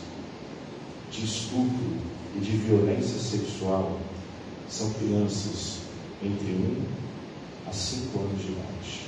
de 1.11 1.25
estupro 1.25 1.97
e 2.37 2.41
de 2.41 2.51
violência 2.53 3.19
sexual 3.19 3.99
são 4.73 4.91
crianças 4.95 5.81
entre 6.23 6.47
1 6.47 6.83
a 7.69 7.73
5 7.73 8.19
anos 8.19 8.41
de 8.41 8.53
idade. 8.53 9.03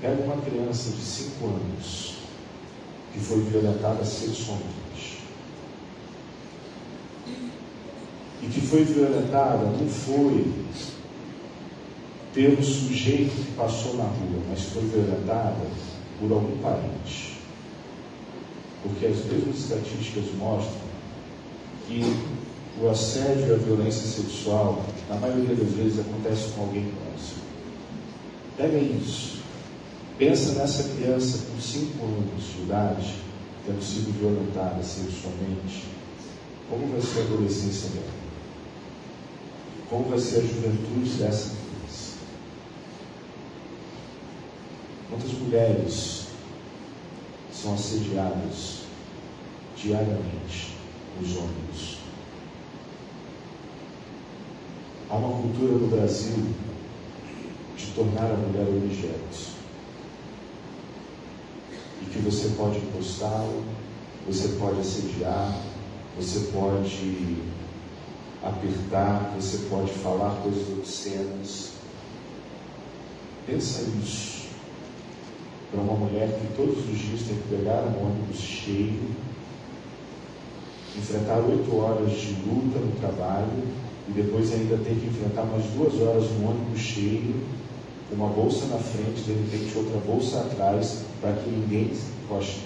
Pega 0.00 0.22
uma 0.22 0.38
criança 0.38 0.90
de 0.90 1.02
5 1.02 1.46
anos 1.46 2.14
que 3.12 3.20
foi 3.20 3.40
violentada 3.42 4.02
sexualmente. 4.06 5.20
E 8.42 8.46
que 8.46 8.60
foi 8.62 8.84
violentada 8.84 9.66
não 9.66 9.86
foi 9.86 10.50
pelo 12.32 12.62
sujeito 12.64 13.34
que 13.34 13.52
passou 13.52 13.98
na 13.98 14.04
rua, 14.04 14.42
mas 14.48 14.62
foi 14.62 14.82
violentada 14.84 15.66
por 16.18 16.32
algum 16.32 16.56
parente. 16.62 17.38
Porque 18.82 19.04
as 19.04 19.26
mesmas 19.26 19.58
estatísticas 19.58 20.24
mostram 20.38 20.89
que 21.90 22.04
o 22.80 22.88
assédio 22.88 23.48
e 23.48 23.52
a 23.54 23.56
violência 23.56 24.06
sexual, 24.06 24.84
na 25.08 25.16
maioria 25.16 25.56
das 25.56 25.72
vezes, 25.72 25.98
acontece 25.98 26.50
com 26.50 26.62
alguém 26.62 26.92
próximo. 26.92 27.42
Pega 28.56 28.78
isso. 28.78 29.40
Pensa 30.16 30.52
nessa 30.52 30.84
criança 30.94 31.46
com 31.46 31.60
5 31.60 32.04
anos 32.04 32.44
de 32.54 32.62
idade, 32.62 33.14
tendo 33.66 33.82
sido 33.82 34.16
violentada 34.20 34.80
sexualmente. 34.82 35.84
Como 36.70 36.86
vai 36.86 37.00
ser 37.00 37.20
a 37.20 37.22
adolescência 37.24 37.88
dela? 37.90 38.20
Como 39.88 40.04
vai 40.04 40.18
ser 40.20 40.38
a 40.38 40.42
juventude 40.42 41.10
dessa 41.18 41.50
criança? 41.50 42.14
Quantas 45.10 45.32
mulheres 45.32 46.26
são 47.52 47.74
assediadas 47.74 48.82
diariamente 49.76 50.79
nos 51.20 51.36
ônibus. 51.36 51.98
Há 55.10 55.16
uma 55.16 55.42
cultura 55.42 55.72
no 55.72 55.88
Brasil 55.88 56.46
de 57.76 57.86
tornar 57.88 58.30
a 58.30 58.36
mulher 58.36 58.66
objeto. 58.68 59.50
E 62.02 62.04
que 62.06 62.18
você 62.20 62.50
pode 62.56 62.78
encostá-lo, 62.78 63.64
você 64.26 64.48
pode 64.58 64.80
assediar, 64.80 65.60
você 66.16 66.50
pode 66.52 67.36
apertar, 68.42 69.34
você 69.36 69.66
pode 69.68 69.90
falar 69.92 70.40
coisas 70.42 70.68
obscenas. 70.78 71.72
Pensa 73.46 73.82
nisso. 73.82 74.40
Para 75.70 75.80
uma 75.80 75.94
mulher 75.94 76.28
que 76.28 76.56
todos 76.56 76.78
os 76.78 76.98
dias 76.98 77.22
tem 77.22 77.36
que 77.36 77.48
pegar 77.48 77.82
um 77.82 78.06
ônibus 78.06 78.40
cheio 78.40 79.29
enfrentar 80.96 81.38
oito 81.38 81.76
horas 81.76 82.10
de 82.12 82.32
luta 82.46 82.78
no 82.78 82.92
trabalho 83.00 83.62
e 84.08 84.12
depois 84.12 84.52
ainda 84.52 84.76
ter 84.78 84.94
que 84.94 85.06
enfrentar 85.06 85.44
mais 85.44 85.64
duas 85.66 85.94
horas 86.00 86.30
no 86.32 86.50
ônibus 86.50 86.80
cheio, 86.80 87.34
com 88.08 88.16
uma 88.16 88.28
bolsa 88.28 88.66
na 88.66 88.78
frente, 88.78 89.22
de 89.22 89.32
repente 89.32 89.78
outra 89.78 90.00
bolsa 90.00 90.40
atrás, 90.40 91.04
para 91.20 91.32
que 91.34 91.48
ninguém 91.48 91.94
se 91.94 92.10
encoste. 92.24 92.64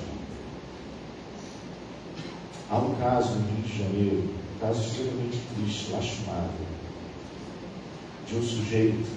Há 2.70 2.78
um 2.78 2.94
caso 2.94 3.34
no 3.34 3.46
Rio 3.46 3.62
de 3.62 3.78
Janeiro, 3.78 4.30
um 4.56 4.58
caso 4.58 4.80
extremamente 4.80 5.38
triste, 5.54 5.92
lastimado, 5.92 6.74
de 8.26 8.36
um 8.36 8.42
sujeito 8.42 9.10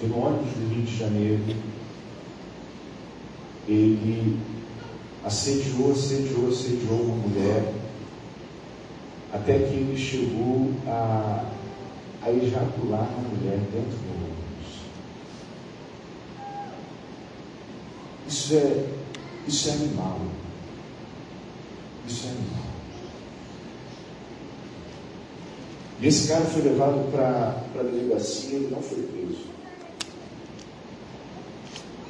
que 0.00 0.06
no 0.06 0.18
ônibus 0.18 0.52
do 0.54 0.74
Rio 0.74 0.84
de 0.84 0.96
Janeiro 0.96 1.42
ele 3.68 4.36
assediou, 5.24 5.92
assediou, 5.92 6.48
assediou 6.48 7.00
uma 7.00 7.28
mulher, 7.28 7.72
até 9.32 9.58
que 9.58 9.74
ele 9.74 9.96
chegou 9.96 10.72
a, 10.86 11.44
a 12.22 12.30
ejacular 12.30 13.08
a 13.08 13.20
mulher 13.20 13.58
dentro 13.72 13.96
do 13.96 14.12
ônibus. 14.14 14.42
Isso 18.28 18.54
é, 18.54 18.86
isso 19.46 19.68
é 19.68 19.72
animal. 19.72 20.20
Isso 22.06 22.26
é 22.26 22.30
animal. 22.30 22.72
E 26.00 26.06
esse 26.08 26.26
cara 26.26 26.44
foi 26.44 26.62
levado 26.62 27.10
para 27.12 27.62
a 27.78 27.82
delegacia 27.84 28.58
e 28.58 28.68
não 28.70 28.82
foi 28.82 29.02
preso. 29.02 29.52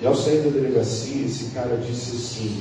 E 0.01 0.07
ao 0.07 0.17
sair 0.17 0.41
da 0.43 0.51
delegacia, 0.51 1.27
esse 1.27 1.51
cara 1.51 1.77
disse 1.77 2.17
assim: 2.17 2.61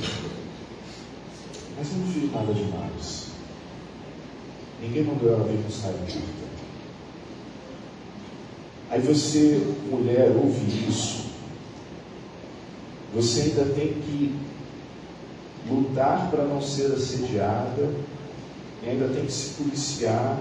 mas 1.76 1.90
eu 1.90 1.98
não 1.98 2.06
fiz 2.06 2.32
nada 2.32 2.52
demais. 2.52 3.26
Ninguém 4.80 5.04
mandou 5.04 5.32
ela 5.32 5.44
vir 5.44 5.62
com 5.62 5.70
saia 5.70 5.94
curta. 5.94 6.42
Aí 8.90 9.00
você, 9.00 9.62
mulher, 9.90 10.32
ouve 10.36 10.88
isso. 10.88 11.26
Você 13.14 13.42
ainda 13.42 13.64
tem 13.74 13.94
que 13.94 14.34
lutar 15.70 16.30
para 16.30 16.44
não 16.44 16.60
ser 16.60 16.92
assediada, 16.92 17.90
e 18.82 18.88
ainda 18.88 19.08
tem 19.08 19.24
que 19.24 19.32
se 19.32 19.62
policiar, 19.62 20.40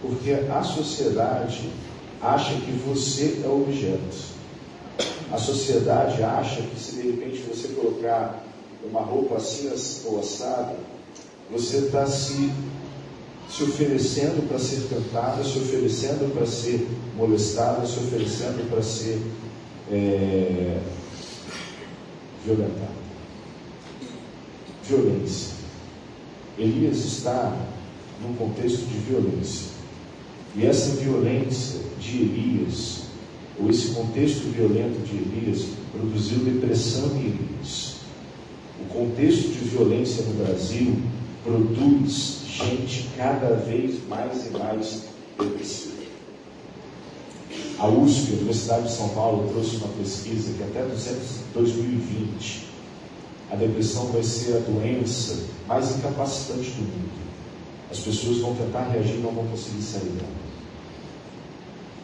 porque 0.00 0.32
a 0.32 0.62
sociedade 0.62 1.68
acha 2.22 2.54
que 2.54 2.72
você 2.86 3.42
é 3.44 3.48
objeto. 3.48 4.34
A 5.32 5.38
sociedade 5.38 6.22
acha 6.22 6.62
que 6.62 6.78
se 6.78 6.96
de 6.96 7.10
repente 7.10 7.42
você 7.42 7.68
colocar 7.68 8.44
uma 8.88 9.00
roupa 9.00 9.36
assim 9.36 9.70
ou 10.04 10.20
assada, 10.20 10.76
você 11.50 11.78
está 11.78 12.06
se, 12.06 12.50
se 13.50 13.62
oferecendo 13.62 14.48
para 14.48 14.58
ser 14.58 14.88
cantada, 14.88 15.44
se 15.44 15.58
oferecendo 15.58 16.32
para 16.34 16.46
ser 16.46 16.86
molestada, 17.16 17.86
se 17.86 17.98
oferecendo 17.98 18.68
para 18.70 18.82
ser 18.82 19.20
é, 19.90 20.80
violentada. 22.44 22.94
Violência. 24.84 25.54
Elias 26.58 26.98
está 27.04 27.56
num 28.22 28.34
contexto 28.34 28.84
de 28.86 28.98
violência. 28.98 29.74
E 30.56 30.64
essa 30.64 30.96
violência 30.96 31.80
de 31.98 32.22
Elias, 32.22 33.02
ou 33.58 33.68
esse 33.68 33.88
contexto 33.88 34.50
violento 34.52 35.04
de 35.04 35.16
Elias, 35.16 35.66
produziu 35.90 36.38
depressão 36.38 37.10
em 37.16 37.26
Elias. 37.26 37.93
O 38.80 38.84
contexto 38.86 39.48
de 39.48 39.68
violência 39.68 40.24
no 40.24 40.44
Brasil 40.44 40.96
produz 41.44 42.40
gente 42.46 43.08
cada 43.16 43.54
vez 43.54 44.06
mais 44.08 44.46
e 44.46 44.50
mais 44.50 45.02
depressiva. 45.38 45.94
A 47.78 47.88
USP, 47.88 48.32
a 48.32 48.36
Universidade 48.36 48.84
de 48.84 48.92
São 48.92 49.08
Paulo, 49.10 49.48
trouxe 49.52 49.76
uma 49.76 49.88
pesquisa 49.88 50.52
que 50.54 50.62
até 50.62 50.84
2020 51.54 52.64
a 53.50 53.56
depressão 53.56 54.06
vai 54.06 54.22
ser 54.22 54.56
a 54.56 54.60
doença 54.60 55.44
mais 55.68 55.96
incapacitante 55.96 56.70
do 56.70 56.82
mundo. 56.82 57.24
As 57.90 57.98
pessoas 57.98 58.38
vão 58.38 58.54
tentar 58.54 58.88
reagir 58.90 59.16
e 59.16 59.18
não 59.18 59.30
vão 59.30 59.46
conseguir 59.46 59.82
sair 59.82 60.08
dela. 60.10 60.44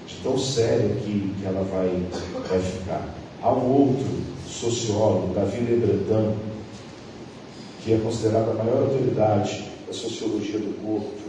De 0.06 0.14
tão 0.22 0.38
séria 0.38 0.94
que, 0.96 1.34
que 1.40 1.44
ela 1.44 1.64
vai, 1.64 2.02
vai 2.48 2.60
ficar. 2.60 3.14
Há 3.42 3.52
um 3.52 3.72
outro 3.72 4.06
sociólogo, 4.46 5.34
Davi 5.34 5.60
Lebredan, 5.60 6.34
que 7.84 7.92
é 7.92 7.98
considerado 7.98 8.50
a 8.50 8.54
maior 8.54 8.82
autoridade 8.82 9.64
da 9.86 9.92
sociologia 9.92 10.58
do 10.58 10.74
corpo, 10.84 11.20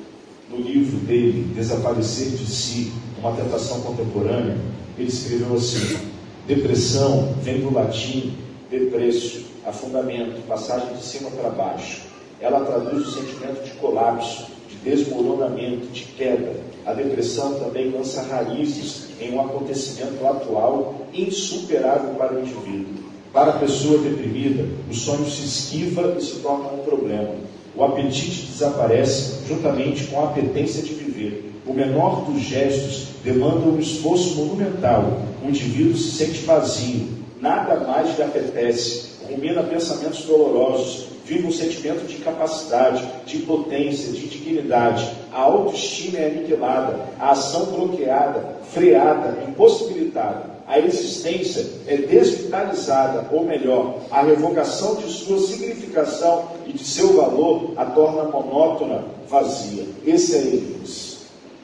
no 0.49 0.57
livro 0.57 0.97
dele, 0.99 1.53
Desaparecer 1.55 2.31
de 2.31 2.45
Si, 2.45 2.91
uma 3.19 3.31
tentação 3.31 3.81
contemporânea, 3.81 4.57
ele 4.97 5.07
escreveu 5.07 5.55
assim: 5.55 5.97
depressão 6.45 7.33
vem 7.41 7.61
do 7.61 7.73
latim 7.73 8.33
depresso, 8.69 9.45
afundamento, 9.65 10.41
passagem 10.47 10.93
de 10.95 11.03
cima 11.03 11.29
para 11.31 11.49
baixo. 11.49 12.01
Ela 12.39 12.65
traduz 12.65 13.07
o 13.07 13.11
sentimento 13.11 13.63
de 13.63 13.71
colapso, 13.71 14.47
de 14.67 14.75
desmoronamento, 14.77 15.87
de 15.87 16.03
queda. 16.03 16.53
A 16.85 16.93
depressão 16.93 17.59
também 17.59 17.91
lança 17.91 18.23
raízes 18.23 19.09
em 19.19 19.31
um 19.33 19.41
acontecimento 19.41 20.25
atual 20.25 20.95
insuperável 21.13 22.15
para 22.15 22.33
o 22.33 22.39
indivíduo. 22.39 23.10
Para 23.33 23.51
a 23.51 23.59
pessoa 23.59 23.97
deprimida, 23.99 24.67
o 24.89 24.93
sonho 24.93 25.25
se 25.25 25.45
esquiva 25.45 26.15
e 26.17 26.21
se 26.21 26.39
torna 26.39 26.67
um 26.73 26.79
problema. 26.79 27.29
O 27.73 27.81
apetite 27.81 28.47
desaparece 28.47 29.47
juntamente 29.47 30.07
com 30.07 30.19
a 30.19 30.25
apetência 30.25 30.83
de 30.83 30.93
viver. 30.93 31.53
O 31.65 31.73
menor 31.73 32.25
dos 32.25 32.41
gestos 32.41 33.07
demanda 33.23 33.69
um 33.69 33.79
esforço 33.79 34.35
monumental. 34.35 35.21
O 35.41 35.47
indivíduo 35.47 35.95
se 35.95 36.11
sente 36.11 36.39
vazio, 36.39 37.07
nada 37.39 37.79
mais 37.87 38.17
lhe 38.17 38.23
apetece, 38.23 39.11
rumina 39.29 39.63
pensamentos 39.63 40.25
dolorosos, 40.25 41.07
vive 41.25 41.47
um 41.47 41.51
sentimento 41.53 42.05
de 42.05 42.17
incapacidade, 42.17 43.07
de 43.25 43.37
impotência, 43.37 44.11
de 44.11 44.25
indignidade. 44.25 45.09
A 45.31 45.39
autoestima 45.39 46.17
é 46.17 46.25
aniquilada, 46.25 46.99
a 47.17 47.31
ação 47.31 47.67
bloqueada, 47.67 48.57
freada, 48.73 49.41
impossibilitada 49.47 50.50
a 50.71 50.79
existência 50.79 51.69
é 51.85 51.97
desvitalizada, 51.97 53.27
ou 53.29 53.43
melhor, 53.43 53.99
a 54.09 54.21
revogação 54.21 54.95
de 54.95 55.11
sua 55.11 55.37
significação 55.37 56.47
e 56.65 56.71
de 56.71 56.85
seu 56.85 57.17
valor 57.17 57.73
a 57.75 57.83
torna 57.83 58.23
monótona, 58.23 59.03
vazia. 59.27 59.83
Esse 60.07 60.33
é 60.33 60.39
Elias. 60.39 61.17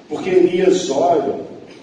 Porque 0.10 0.30
Elias 0.30 0.90
olha 0.90 1.40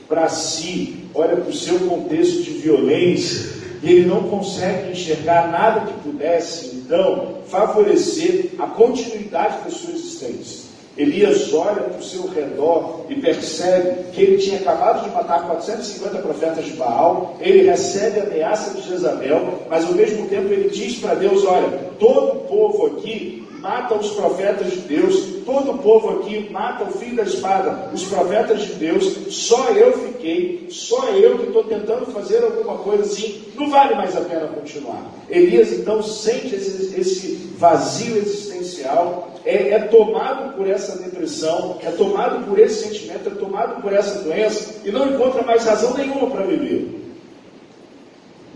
para 0.07 0.29
si, 0.29 1.07
olha 1.15 1.35
para 1.37 1.49
o 1.49 1.55
seu 1.55 1.79
contexto 1.89 2.43
de 2.43 2.51
violência, 2.51 3.55
e 3.83 3.91
ele 3.91 4.07
não 4.07 4.25
consegue 4.25 4.93
enxergar 4.93 5.51
nada 5.51 5.81
que 5.81 6.11
pudesse, 6.11 6.77
então, 6.77 7.37
favorecer 7.47 8.51
a 8.59 8.67
continuidade 8.67 9.65
da 9.65 9.71
sua 9.71 9.95
existência. 9.95 10.64
Elias 10.97 11.53
olha 11.53 11.83
para 11.83 11.99
o 11.99 12.03
seu 12.03 12.29
redor 12.29 13.07
e 13.09 13.17
percebe 13.17 14.13
que 14.13 14.23
ele 14.23 14.39
tinha 14.39 14.59
acabado 14.59 15.05
de 15.05 15.15
matar 15.15 15.47
450 15.47 16.19
profetas 16.19 16.65
de 16.65 16.73
Baal, 16.73 17.37
ele 17.41 17.69
recebe 17.69 18.21
a 18.21 18.23
ameaça 18.25 18.75
de 18.75 18.89
Jezabel, 18.89 19.61
mas 19.69 19.85
ao 19.85 19.93
mesmo 19.93 20.29
tempo 20.29 20.53
ele 20.53 20.71
diz 20.71 20.99
para 20.99 21.15
Deus: 21.15 21.45
Olha, 21.45 21.69
todo 21.99 22.37
o 22.37 22.41
povo 22.41 22.87
aqui 22.87 23.44
mata 23.65 23.95
os 23.95 24.11
profetas 24.11 24.71
de 24.71 24.81
Deus, 24.81 25.43
todo 25.47 25.73
o 25.73 25.79
povo 25.79 26.21
aqui 26.21 26.51
mata 26.51 26.85
o 26.85 26.93
filho 26.93 27.17
da 27.17 27.23
espada, 27.23 27.91
os 27.95 28.05
profetas 28.05 28.61
de 28.61 28.75
Deus, 28.75 29.05
só 29.31 29.71
eu 29.71 30.07
fiquei, 30.07 30.67
só 30.69 31.09
eu 31.09 31.39
que 31.39 31.47
estou 31.47 31.65
tentando 31.65 32.05
fazer 32.13 32.45
alguma 32.45 32.77
coisa 32.77 33.05
assim, 33.05 33.43
não 33.57 33.71
vale 33.71 33.95
mais 33.95 34.15
a 34.15 34.21
pena 34.21 34.49
continuar. 34.49 35.11
Elias 35.31 35.73
então 35.73 36.03
sente 36.03 36.55
esse, 36.55 37.01
esse 37.01 37.55
vazio 37.57 38.19
existencial, 38.19 39.31
é, 39.47 39.71
é 39.71 39.79
tomado 39.79 40.55
por 40.55 40.69
essa 40.69 41.03
depressão, 41.03 41.79
é 41.83 41.91
tomado 41.91 42.47
por 42.47 42.59
esse 42.59 42.85
sentimento, 42.85 43.31
é 43.31 43.35
tomado 43.35 43.81
por 43.81 43.95
essa 43.95 44.23
doença 44.23 44.83
e 44.85 44.93
não 44.93 45.11
encontra 45.11 45.43
mais 45.43 45.65
razão 45.65 45.95
nenhuma 45.95 46.29
para 46.31 46.45
viver. 46.45 47.01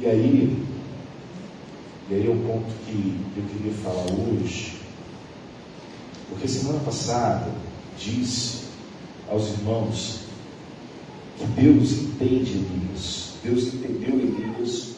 E 0.00 0.06
aí, 0.06 0.56
e 2.10 2.14
aí 2.14 2.26
é 2.26 2.30
o 2.30 2.36
ponto 2.36 2.66
que 2.86 3.14
eu 3.36 3.44
queria 3.44 3.72
falar 3.82 4.06
hoje, 4.12 4.77
porque 6.28 6.46
semana 6.46 6.78
passada 6.80 7.48
disse 7.98 8.64
aos 9.30 9.48
irmãos 9.48 10.20
que 11.38 11.44
Deus 11.46 11.92
entende 11.92 12.52
Elias. 12.52 13.32
Deus 13.42 13.74
entendeu 13.74 14.14
Elias 14.18 14.94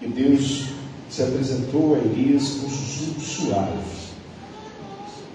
e 0.00 0.06
Deus 0.06 0.66
se 1.10 1.22
apresentou 1.22 1.94
a 1.94 1.98
Elias 1.98 2.48
com 2.60 2.66
um 2.66 2.70
sussurro 2.70 3.20
suave. 3.20 4.04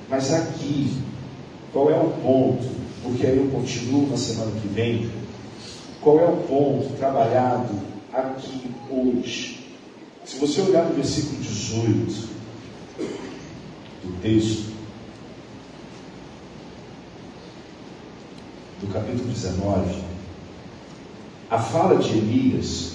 Mas 0.10 0.34
aqui, 0.34 0.92
qual 1.72 1.90
é 1.90 1.96
o 1.96 2.10
ponto? 2.22 2.68
Porque 3.04 3.26
aí 3.26 3.38
eu 3.38 3.48
continuo 3.50 4.10
na 4.10 4.18
semana 4.18 4.52
que 4.60 4.68
vem. 4.68 5.10
Qual 6.02 6.20
é 6.20 6.26
o 6.26 6.38
ponto 6.38 6.98
trabalhado 6.98 7.74
aqui 8.12 8.72
hoje? 8.90 9.60
Se 10.26 10.38
você 10.38 10.62
olhar 10.62 10.86
no 10.86 10.96
versículo 10.96 11.42
18 11.42 12.30
do 14.04 14.22
texto, 14.22 14.79
do 18.82 18.94
capítulo 18.94 19.28
19, 19.28 20.02
a 21.50 21.60
fala 21.60 21.98
de 21.98 22.10
Elias 22.18 22.94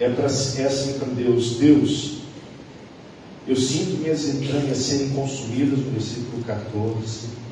é, 0.00 0.08
pra, 0.08 0.24
é 0.24 0.66
assim 0.66 0.98
para 0.98 1.08
Deus: 1.08 1.56
Deus, 1.58 2.18
eu 3.46 3.54
sinto 3.54 4.00
minhas 4.00 4.26
entranhas 4.28 4.78
serem 4.78 5.10
consumidas, 5.10 5.78
no 5.78 5.90
versículo 5.90 6.42
14. 6.44 7.42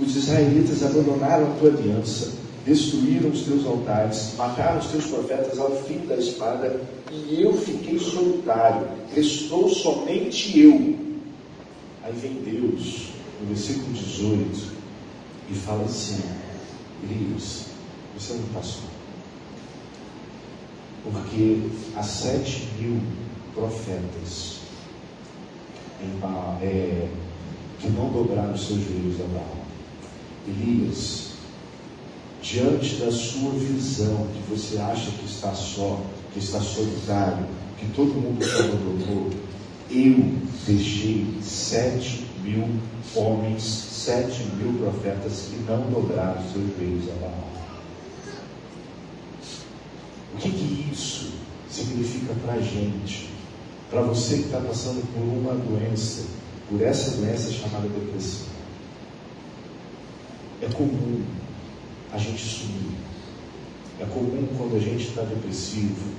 Os 0.00 0.16
israelitas 0.16 0.82
abandonaram 0.82 1.52
a 1.52 1.56
tua 1.56 1.70
aliança, 1.70 2.32
destruíram 2.64 3.30
os 3.30 3.42
teus 3.42 3.66
altares, 3.66 4.32
mataram 4.36 4.78
os 4.78 4.86
teus 4.86 5.06
profetas 5.06 5.58
ao 5.58 5.70
fim 5.82 5.98
da 6.06 6.16
espada, 6.16 6.80
e 7.10 7.42
eu 7.42 7.54
fiquei 7.54 7.98
solitário, 7.98 8.88
restou 9.14 9.68
somente 9.68 10.58
eu. 10.58 10.96
Aí 12.02 12.12
vem 12.14 12.34
Deus, 12.42 13.08
no 13.40 13.48
versículo 13.48 13.92
18, 13.92 14.81
e 15.50 15.54
fala 15.54 15.84
assim: 15.84 16.20
Elias, 17.02 17.66
você 18.14 18.34
não 18.34 18.48
passou. 18.54 18.84
Porque 21.04 21.70
há 21.96 22.02
sete 22.02 22.68
mil 22.78 23.00
profetas 23.54 24.60
é, 26.62 27.08
que 27.80 27.88
não 27.88 28.10
dobraram 28.10 28.56
seus 28.56 28.80
joelhos 28.84 29.20
a 29.20 29.24
Baal. 29.34 29.56
Elias, 30.46 31.32
diante 32.42 32.96
da 32.96 33.10
sua 33.10 33.52
visão, 33.52 34.26
que 34.34 34.50
você 34.50 34.78
acha 34.78 35.10
que 35.10 35.24
está 35.24 35.52
só, 35.54 36.00
que 36.32 36.38
está 36.38 36.60
solitário, 36.60 37.46
que 37.78 37.86
todo 37.94 38.14
mundo 38.14 38.44
te 38.44 38.60
abandonou, 38.60 39.30
eu 39.90 40.34
deixei 40.66 41.26
sete 41.42 42.26
mil 42.42 42.68
homens, 43.14 43.62
sete 43.62 44.42
mil 44.56 44.72
profetas 44.74 45.48
que 45.50 45.56
não 45.70 45.90
dobraram 45.90 46.42
seus 46.52 46.76
joelhos 46.76 47.08
a 47.08 47.20
Baal. 47.20 47.48
O 50.34 50.36
que, 50.38 50.50
que 50.50 50.90
isso 50.92 51.32
significa 51.70 52.34
para 52.44 52.54
a 52.54 52.60
gente? 52.60 53.30
Para 53.90 54.02
você 54.02 54.36
que 54.36 54.44
está 54.44 54.60
passando 54.60 55.02
por 55.12 55.22
uma 55.22 55.54
doença, 55.54 56.22
por 56.68 56.80
essa 56.82 57.16
doença 57.16 57.52
chamada 57.52 57.88
depressão. 57.88 58.46
É 60.62 60.66
comum 60.66 61.22
a 62.12 62.18
gente 62.18 62.42
sumir. 62.42 62.96
É 64.00 64.04
comum 64.06 64.48
quando 64.56 64.76
a 64.76 64.80
gente 64.80 65.08
está 65.08 65.22
depressivo, 65.22 66.10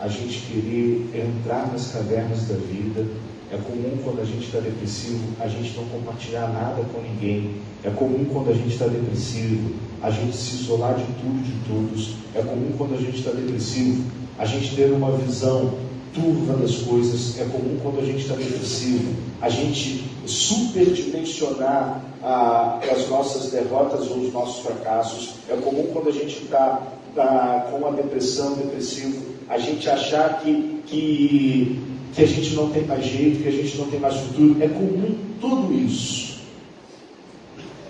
a 0.00 0.08
gente 0.08 0.40
querer 0.46 1.10
entrar 1.14 1.70
nas 1.70 1.92
cavernas 1.92 2.48
da 2.48 2.54
vida 2.54 3.06
é 3.52 3.56
comum 3.58 3.98
quando 4.02 4.22
a 4.22 4.24
gente 4.24 4.46
está 4.46 4.60
depressivo 4.60 5.20
a 5.38 5.46
gente 5.46 5.76
não 5.76 5.84
compartilhar 5.84 6.48
nada 6.48 6.82
com 6.90 7.02
ninguém. 7.02 7.56
É 7.84 7.90
comum 7.90 8.24
quando 8.32 8.50
a 8.50 8.54
gente 8.54 8.70
está 8.70 8.86
depressivo 8.86 9.74
a 10.00 10.10
gente 10.10 10.34
se 10.34 10.62
isolar 10.62 10.94
de 10.94 11.04
tudo 11.04 11.38
e 11.38 11.42
de 11.42 11.68
todos. 11.68 12.14
É 12.34 12.40
comum 12.40 12.72
quando 12.78 12.94
a 12.94 12.96
gente 12.96 13.18
está 13.18 13.30
depressivo 13.30 14.10
a 14.38 14.46
gente 14.46 14.74
ter 14.74 14.90
uma 14.90 15.12
visão 15.18 15.74
turva 16.14 16.54
das 16.56 16.76
coisas. 16.76 17.38
É 17.38 17.44
comum 17.44 17.78
quando 17.82 18.00
a 18.00 18.04
gente 18.06 18.22
está 18.22 18.34
depressivo 18.34 19.14
a 19.42 19.50
gente 19.50 20.10
superdimensionar 20.24 22.00
ah, 22.22 22.80
as 22.90 23.06
nossas 23.10 23.50
derrotas 23.50 24.10
ou 24.10 24.18
os 24.18 24.32
nossos 24.32 24.64
fracassos. 24.64 25.34
É 25.50 25.56
comum 25.56 25.88
quando 25.92 26.08
a 26.08 26.12
gente 26.12 26.42
está 26.44 26.80
tá 27.14 27.66
com 27.70 27.76
uma 27.78 27.92
depressão, 27.92 28.54
depressivo, 28.54 29.20
a 29.48 29.58
gente 29.58 29.90
achar 29.90 30.40
que, 30.40 30.80
que 30.86 31.91
que 32.14 32.22
a 32.22 32.26
gente 32.26 32.54
não 32.54 32.70
tem 32.70 32.84
mais 32.84 33.04
jeito, 33.04 33.42
que 33.42 33.48
a 33.48 33.52
gente 33.52 33.76
não 33.78 33.86
tem 33.86 33.98
mais 33.98 34.16
futuro. 34.16 34.56
É 34.60 34.68
comum 34.68 35.14
tudo 35.40 35.74
isso. 35.74 36.40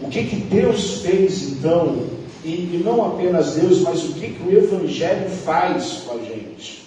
O 0.00 0.08
que, 0.08 0.24
que 0.24 0.36
Deus 0.36 1.02
fez 1.02 1.42
então, 1.42 1.96
e, 2.44 2.48
e 2.48 2.82
não 2.84 3.04
apenas 3.04 3.54
Deus, 3.54 3.80
mas 3.80 4.02
o 4.04 4.12
que, 4.14 4.30
que 4.30 4.42
o 4.42 4.52
Evangelho 4.52 5.30
faz 5.30 6.02
com 6.06 6.16
a 6.16 6.18
gente? 6.18 6.82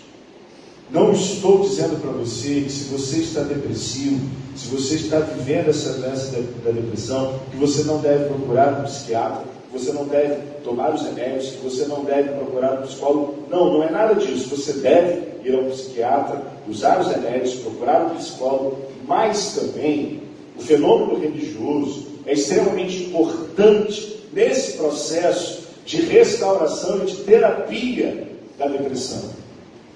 Não 0.91 1.11
estou 1.11 1.61
dizendo 1.61 1.99
para 1.99 2.11
você 2.11 2.61
que 2.61 2.71
se 2.71 2.85
você 2.85 3.17
está 3.17 3.41
depressivo, 3.41 4.29
se 4.55 4.67
você 4.67 4.95
está 4.95 5.19
vivendo 5.19 5.69
essa 5.69 5.93
doença 5.93 6.31
da, 6.31 6.39
da 6.65 6.71
depressão, 6.71 7.39
que 7.51 7.57
você 7.57 7.83
não 7.83 7.99
deve 7.99 8.25
procurar 8.25 8.79
um 8.79 8.83
psiquiatra, 8.83 9.43
que 9.71 9.79
você 9.79 9.91
não 9.91 10.05
deve 10.05 10.35
tomar 10.63 10.93
os 10.93 11.01
remédios, 11.01 11.51
que 11.51 11.63
você 11.63 11.85
não 11.85 12.03
deve 12.03 12.29
procurar 12.29 12.79
um 12.79 12.81
psicólogo. 12.83 13.35
Não, 13.49 13.73
não 13.73 13.83
é 13.83 13.89
nada 13.89 14.15
disso. 14.15 14.55
Você 14.55 14.73
deve 14.73 15.34
ir 15.45 15.55
ao 15.55 15.65
psiquiatra, 15.65 16.41
usar 16.67 16.99
os 16.99 17.07
remédios, 17.07 17.55
procurar 17.55 18.05
um 18.05 18.15
psicólogo, 18.15 18.77
mas 19.07 19.53
também 19.53 20.21
o 20.57 20.61
fenômeno 20.61 21.19
religioso 21.19 22.07
é 22.25 22.33
extremamente 22.33 23.03
importante 23.03 24.17
nesse 24.33 24.77
processo 24.77 25.65
de 25.85 26.01
restauração 26.01 27.03
e 27.03 27.05
de 27.05 27.15
terapia 27.17 28.27
da 28.57 28.67
depressão. 28.67 29.29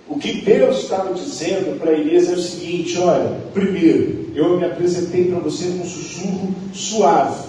O 0.07 0.17
que 0.17 0.41
Deus 0.41 0.83
estava 0.83 1.13
dizendo 1.13 1.79
para 1.79 1.91
Elias 1.91 2.29
é 2.29 2.33
o 2.33 2.39
seguinte: 2.39 2.97
olha, 2.99 3.37
primeiro, 3.53 4.27
eu 4.35 4.57
me 4.57 4.65
apresentei 4.65 5.25
para 5.25 5.39
você 5.39 5.65
com 5.65 5.83
um 5.83 5.85
sussurro 5.85 6.55
suave. 6.73 7.48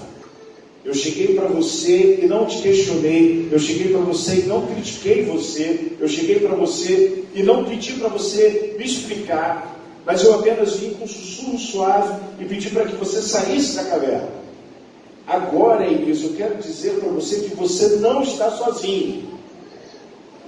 Eu 0.84 0.94
cheguei 0.94 1.34
para 1.34 1.46
você 1.46 2.20
e 2.22 2.26
não 2.26 2.46
te 2.46 2.62
questionei. 2.62 3.48
Eu 3.52 3.58
cheguei 3.58 3.92
para 3.92 4.00
você 4.00 4.36
e 4.36 4.42
não 4.46 4.66
critiquei 4.66 5.24
você. 5.24 5.92
Eu 6.00 6.08
cheguei 6.08 6.40
para 6.40 6.54
você 6.54 7.24
e 7.34 7.42
não 7.42 7.64
pedi 7.64 7.92
para 7.94 8.08
você 8.08 8.74
me 8.78 8.84
explicar. 8.84 9.78
Mas 10.06 10.24
eu 10.24 10.34
apenas 10.34 10.76
vim 10.76 10.90
com 10.94 11.04
um 11.04 11.08
sussurro 11.08 11.58
suave 11.58 12.20
e 12.40 12.44
pedi 12.46 12.70
para 12.70 12.86
que 12.86 12.96
você 12.96 13.20
saísse 13.20 13.76
da 13.76 13.84
caverna. 13.84 14.28
Agora, 15.26 15.86
Elias, 15.86 16.22
eu 16.22 16.30
quero 16.30 16.56
dizer 16.56 16.94
para 16.94 17.10
você 17.10 17.40
que 17.40 17.54
você 17.54 17.96
não 17.96 18.22
está 18.22 18.50
sozinho. 18.50 19.28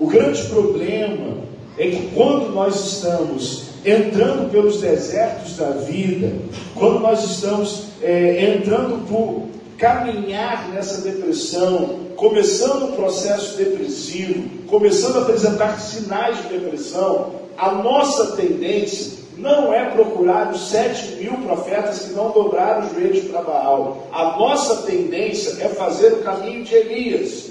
O 0.01 0.07
grande 0.07 0.42
problema 0.45 1.37
é 1.79 1.90
que 1.90 2.09
quando 2.14 2.53
nós 2.53 2.95
estamos 2.95 3.64
entrando 3.85 4.51
pelos 4.51 4.81
desertos 4.81 5.57
da 5.57 5.71
vida, 5.71 6.33
quando 6.75 7.01
nós 7.01 7.23
estamos 7.23 7.85
é, 8.01 8.57
entrando 8.57 9.07
por 9.07 9.47
caminhar 9.83 10.68
nessa 10.68 11.01
depressão, 11.01 12.12
começando 12.14 12.85
um 12.85 12.92
processo 12.92 13.57
depressivo, 13.57 14.49
começando 14.68 15.16
a 15.16 15.23
apresentar 15.23 15.81
sinais 15.81 16.40
de 16.42 16.57
depressão, 16.57 17.33
a 17.59 17.73
nossa 17.73 18.37
tendência 18.37 19.21
não 19.37 19.75
é 19.75 19.87
procurar 19.87 20.53
os 20.53 20.68
sete 20.68 21.16
mil 21.16 21.33
profetas 21.38 21.99
que 21.99 22.12
não 22.12 22.31
dobraram 22.31 22.87
os 22.87 22.92
joelhos 22.92 23.25
para 23.25 23.42
Baal. 23.42 24.07
A 24.12 24.37
nossa 24.38 24.83
tendência 24.83 25.61
é 25.61 25.68
fazer 25.68 26.12
o 26.12 26.23
caminho 26.23 26.62
de 26.62 26.77
Elias, 26.77 27.51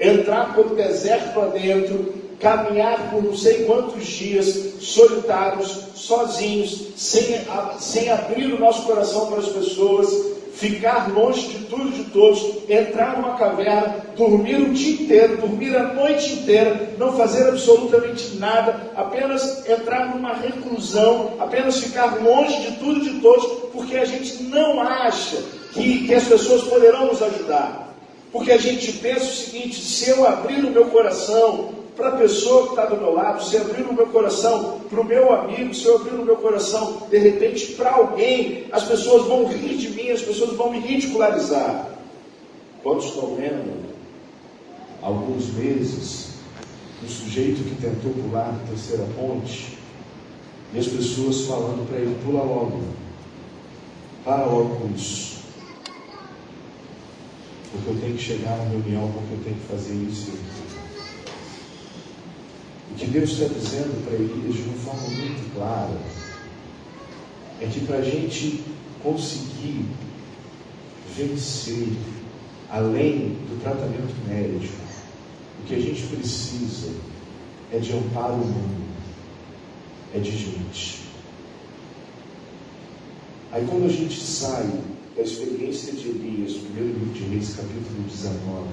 entrar 0.00 0.54
pelo 0.54 0.74
deserto 0.74 1.38
adentro, 1.38 2.14
caminhar 2.40 3.10
por 3.10 3.22
não 3.22 3.36
sei 3.36 3.64
quantos 3.64 4.06
dias, 4.06 4.46
solitários, 4.80 5.78
sozinhos, 5.94 6.88
sem, 6.96 7.38
sem 7.78 8.10
abrir 8.10 8.54
o 8.54 8.58
nosso 8.58 8.86
coração 8.86 9.26
para 9.26 9.40
as 9.40 9.48
pessoas, 9.48 10.35
ficar 10.56 11.12
longe 11.12 11.48
de 11.48 11.64
tudo 11.66 11.88
e 11.88 12.02
de 12.02 12.04
todos, 12.04 12.68
entrar 12.68 13.16
numa 13.18 13.36
caverna, 13.36 13.96
dormir 14.16 14.56
o 14.56 14.72
dia 14.72 14.94
inteiro, 14.94 15.36
dormir 15.36 15.76
a 15.76 15.92
noite 15.92 16.32
inteira, 16.32 16.94
não 16.98 17.14
fazer 17.14 17.48
absolutamente 17.48 18.36
nada, 18.36 18.90
apenas 18.96 19.68
entrar 19.68 20.14
numa 20.14 20.32
reclusão, 20.32 21.34
apenas 21.38 21.78
ficar 21.78 22.16
longe 22.22 22.58
de 22.62 22.76
tudo 22.78 23.00
e 23.00 23.10
de 23.10 23.20
todos, 23.20 23.70
porque 23.70 23.96
a 23.96 24.06
gente 24.06 24.44
não 24.44 24.80
acha 24.80 25.36
que, 25.72 26.06
que 26.06 26.14
as 26.14 26.24
pessoas 26.24 26.62
poderão 26.62 27.06
nos 27.06 27.22
ajudar. 27.22 27.94
Porque 28.32 28.52
a 28.52 28.58
gente 28.58 28.92
pensa 28.94 29.24
o 29.24 29.34
seguinte: 29.34 29.80
se 29.80 30.10
eu 30.10 30.26
abrir 30.26 30.64
o 30.64 30.70
meu 30.70 30.86
coração, 30.86 31.70
para 31.96 32.08
a 32.10 32.16
pessoa 32.16 32.64
que 32.64 32.68
está 32.70 32.84
do 32.84 32.98
meu 32.98 33.14
lado, 33.14 33.42
se 33.42 33.56
abrir 33.56 33.82
no 33.82 33.94
meu 33.94 34.06
coração, 34.08 34.80
para 34.88 35.00
o 35.00 35.04
meu 35.04 35.32
amigo, 35.32 35.74
se 35.74 35.86
eu 35.86 35.96
abrir 35.96 36.12
no 36.12 36.24
meu 36.24 36.36
coração, 36.36 37.02
de 37.08 37.18
repente, 37.18 37.72
para 37.72 37.92
alguém, 37.92 38.66
as 38.70 38.84
pessoas 38.84 39.26
vão 39.26 39.46
rir 39.46 39.76
de 39.76 39.90
mim, 39.90 40.10
as 40.10 40.20
pessoas 40.20 40.52
vão 40.52 40.70
me 40.70 40.78
ridicularizar. 40.78 41.88
Quantos 42.82 43.06
estão 43.06 43.34
vendo, 43.34 43.86
alguns 45.02 45.52
meses, 45.54 46.34
um 47.02 47.08
sujeito 47.08 47.64
que 47.64 47.80
tentou 47.80 48.12
pular 48.12 48.50
a 48.50 48.68
terceira 48.68 49.06
ponte, 49.16 49.78
e 50.74 50.78
as 50.78 50.86
pessoas 50.86 51.46
falando 51.46 51.88
para 51.88 51.98
ele, 51.98 52.14
pula 52.24 52.42
logo, 52.42 52.82
para 54.22 54.44
logo 54.44 54.76
com 54.76 54.94
isso. 54.94 55.36
Porque 57.72 57.90
eu 57.90 58.00
tenho 58.00 58.16
que 58.16 58.22
chegar 58.22 58.56
na 58.58 58.64
reunião, 58.64 59.10
porque 59.12 59.34
eu 59.34 59.44
tenho 59.44 59.56
que 59.56 59.66
fazer 59.66 59.94
isso 59.94 60.30
o 60.30 60.65
que 62.96 63.06
Deus 63.06 63.30
está 63.30 63.44
dizendo 63.44 64.04
para 64.04 64.14
Elias 64.14 64.54
de 64.54 64.62
uma 64.62 64.78
forma 64.78 65.08
muito 65.08 65.54
clara 65.54 65.98
é 67.60 67.66
que 67.66 67.80
para 67.80 67.98
a 67.98 68.02
gente 68.02 68.64
conseguir 69.02 69.84
vencer 71.14 71.88
além 72.70 73.36
do 73.48 73.60
tratamento 73.62 74.14
médico, 74.26 74.74
o 75.60 75.66
que 75.66 75.74
a 75.74 75.80
gente 75.80 76.02
precisa 76.06 76.92
é 77.72 77.78
de 77.78 77.92
amparo 77.92 78.34
humano, 78.34 78.86
é 80.14 80.18
de 80.18 80.30
gente. 80.30 81.02
Aí 83.52 83.66
quando 83.68 83.86
a 83.86 83.92
gente 83.92 84.18
sai 84.20 84.70
da 85.16 85.22
experiência 85.22 85.92
de 85.92 86.08
Elias, 86.08 86.54
primeiro 86.54 86.98
livro 86.98 87.12
de 87.14 87.24
Reis, 87.24 87.54
capítulo 87.56 88.02
19, 88.08 88.68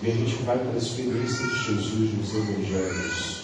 e 0.00 0.10
a 0.10 0.14
gente 0.14 0.42
vai 0.44 0.58
para 0.58 0.72
a 0.72 0.76
experiência 0.76 1.44
de 1.46 1.64
Jesus 1.64 2.14
nos 2.14 2.34
Evangelhos. 2.34 3.38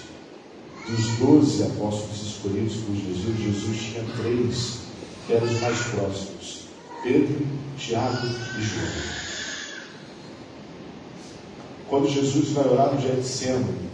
Dos 0.86 1.06
doze 1.18 1.62
apóstolos 1.62 2.22
escolhidos 2.22 2.76
por 2.76 2.94
Jesus, 2.94 3.38
Jesus 3.38 3.78
tinha 3.78 4.04
três 4.22 4.78
que 5.26 5.32
eram 5.32 5.46
os 5.46 5.60
mais 5.60 5.78
próximos: 5.78 6.66
Pedro, 7.02 7.46
Tiago 7.76 8.26
e 8.26 8.62
João. 8.62 9.14
Quando 11.88 12.08
Jesus 12.08 12.50
vai 12.50 12.68
orar 12.68 12.94
no 12.94 13.00
Getsemane, 13.00 13.90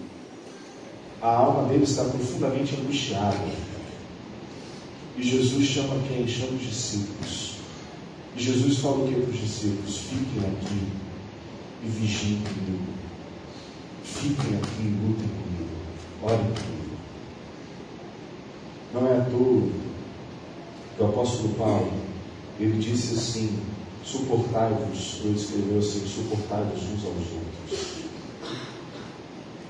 a 1.22 1.28
alma 1.28 1.68
dele 1.68 1.84
está 1.84 2.04
profundamente 2.04 2.76
angustiada. 2.76 3.70
E 5.16 5.22
Jesus 5.22 5.66
chama 5.66 6.02
quem? 6.08 6.26
Chama 6.26 6.52
os 6.52 6.62
discípulos. 6.62 7.54
E 8.36 8.42
Jesus 8.42 8.78
fala 8.78 9.04
o 9.04 9.08
que 9.08 9.14
para 9.14 9.30
os 9.30 9.40
discípulos? 9.40 9.98
Fiquem 9.98 10.50
aqui 10.50 10.99
e 11.82 11.88
vigiem 11.88 12.40
comigo. 12.42 12.92
Fiquem 14.04 14.56
aqui 14.58 14.82
e 14.82 14.98
lutem 15.02 15.28
comigo. 15.28 15.70
Orem 16.22 16.38
comigo. 16.38 16.80
Não 18.92 19.06
é 19.06 19.18
à 19.18 19.24
toa 19.24 19.70
que 20.96 21.02
o 21.02 21.06
apóstolo 21.06 21.54
Paulo, 21.54 21.92
ele 22.58 22.78
disse 22.78 23.14
assim, 23.14 23.58
suportai-vos, 24.04 25.20
ele 25.24 25.36
escreveu 25.36 25.78
assim, 25.78 26.06
suportai-vos 26.06 26.82
uns 26.82 27.04
aos 27.04 27.16
outros. 27.16 28.00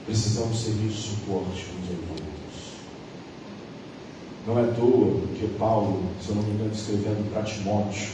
Precisamos 0.07 0.59
servir 0.59 0.89
de 0.89 0.95
suporte 0.95 1.67
uns 1.79 1.89
aos 1.89 2.11
outros. 2.11 2.31
Não 4.47 4.59
é 4.59 4.63
à 4.63 4.73
toa 4.73 5.21
que 5.39 5.47
Paulo, 5.59 6.03
se 6.21 6.31
eu 6.31 6.37
não 6.37 6.43
me 6.43 6.55
engano, 6.55 6.73
escrevendo 6.73 7.31
para 7.33 7.43
Timóteo, 7.43 8.09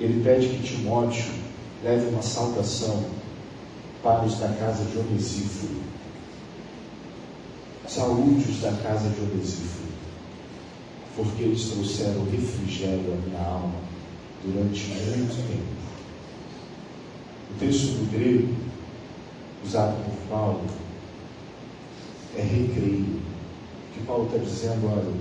ele 0.00 0.22
pede 0.22 0.48
que 0.48 0.62
Timóteo 0.62 1.47
leve 1.82 2.08
uma 2.08 2.22
saudação 2.22 3.04
para 4.02 4.24
os 4.24 4.38
da 4.38 4.48
casa 4.48 4.84
de 4.84 4.98
Onesíforo. 4.98 5.76
Saúde-os 7.86 8.60
da 8.60 8.72
casa 8.82 9.08
de 9.08 9.20
Onesíforo, 9.20 9.88
porque 11.16 11.42
eles 11.42 11.70
trouxeram 11.70 12.24
refrigério 12.30 13.12
à 13.12 13.28
minha 13.28 13.40
alma 13.40 13.74
durante 14.44 14.86
muito 14.86 15.48
tempo. 15.48 15.78
O 17.50 17.58
texto 17.58 17.86
do 17.86 18.10
grego, 18.10 18.54
usado 19.64 19.96
por 20.04 20.28
Paulo, 20.28 20.64
é 22.36 22.42
recreio. 22.42 23.20
Que 23.94 24.04
Paulo 24.06 24.26
está 24.26 24.38
dizendo, 24.38 24.86
olha, 24.86 25.12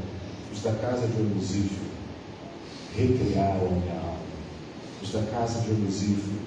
os 0.54 0.62
da 0.62 0.74
casa 0.74 1.08
de 1.08 1.22
Onesíforo 1.22 1.88
recriaram 2.96 3.68
a 3.68 3.72
minha 3.72 3.94
alma. 3.94 4.07
Os 5.02 5.12
da 5.12 5.22
casa 5.24 5.62
de 5.62 5.72
Onesíforo 5.72 6.40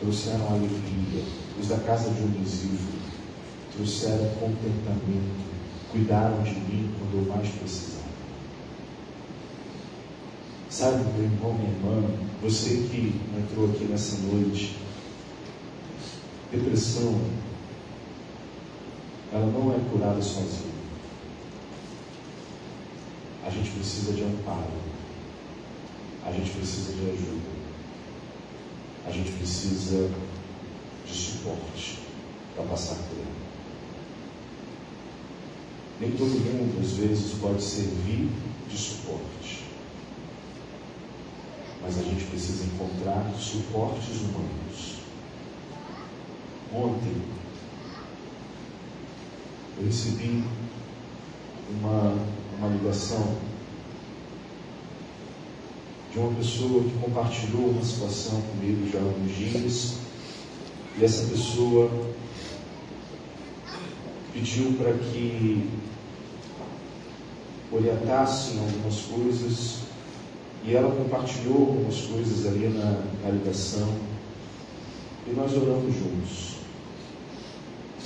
trouxeram 0.00 0.46
alegria. 0.48 1.24
Os 1.60 1.68
da 1.68 1.78
casa 1.78 2.10
de 2.10 2.22
Onesíforo 2.22 2.98
trouxeram 3.74 4.28
contentamento. 4.40 5.46
Cuidaram 5.90 6.42
de 6.42 6.54
mim 6.54 6.94
quando 6.98 7.26
eu 7.26 7.34
mais 7.34 7.48
precisava. 7.48 8.06
Sabe, 10.68 11.04
meu 11.14 11.24
irmão, 11.24 11.54
minha 11.54 11.70
irmã, 11.70 12.10
você 12.42 12.86
que 12.90 13.20
entrou 13.38 13.70
aqui 13.70 13.84
nessa 13.84 14.18
noite, 14.26 14.76
depressão, 16.52 17.18
ela 19.32 19.46
não 19.46 19.72
é 19.72 19.78
curada 19.90 20.20
sozinha. 20.20 20.76
a 23.46 23.50
gente 23.50 23.70
precisa 23.70 24.12
de 24.12 24.24
amparo, 24.24 24.72
a 26.24 26.32
gente 26.32 26.50
precisa 26.50 26.94
de 26.94 27.10
ajuda, 27.10 27.55
a 29.06 29.10
gente 29.10 29.30
precisa 29.32 30.10
de 31.06 31.14
suporte 31.14 32.00
para 32.54 32.64
passar 32.64 32.96
por 32.96 33.18
ela. 33.18 33.46
Nem 36.00 36.10
todo 36.12 36.28
mundo, 36.28 36.80
às 36.80 36.92
vezes, 36.92 37.38
pode 37.38 37.62
servir 37.62 38.28
de 38.68 38.76
suporte. 38.76 39.64
Mas 41.82 41.98
a 41.98 42.02
gente 42.02 42.24
precisa 42.24 42.64
encontrar 42.64 43.32
suportes 43.38 44.20
humanos. 44.22 44.96
Ontem, 46.74 47.22
eu 49.78 49.86
recebi 49.86 50.42
uma, 51.70 52.18
uma 52.58 52.68
ligação 52.68 53.36
de 56.16 56.22
uma 56.22 56.32
pessoa 56.32 56.82
que 56.82 56.98
compartilhou 56.98 57.68
uma 57.68 57.84
situação 57.84 58.40
comigo 58.40 58.90
já 58.90 58.98
há 58.98 59.02
alguns 59.02 59.36
dias. 59.36 59.96
E 60.98 61.04
essa 61.04 61.26
pessoa 61.26 61.90
pediu 64.32 64.72
para 64.78 64.94
que 64.94 65.68
orientassem 67.70 68.58
algumas 68.60 69.02
coisas 69.02 69.80
e 70.64 70.74
ela 70.74 70.90
compartilhou 70.90 71.68
algumas 71.68 72.00
coisas 72.00 72.46
ali 72.46 72.68
na, 72.68 73.02
na 73.22 73.30
ligação 73.30 73.86
e 75.26 75.34
nós 75.36 75.52
oramos 75.52 75.94
juntos. 75.94 76.56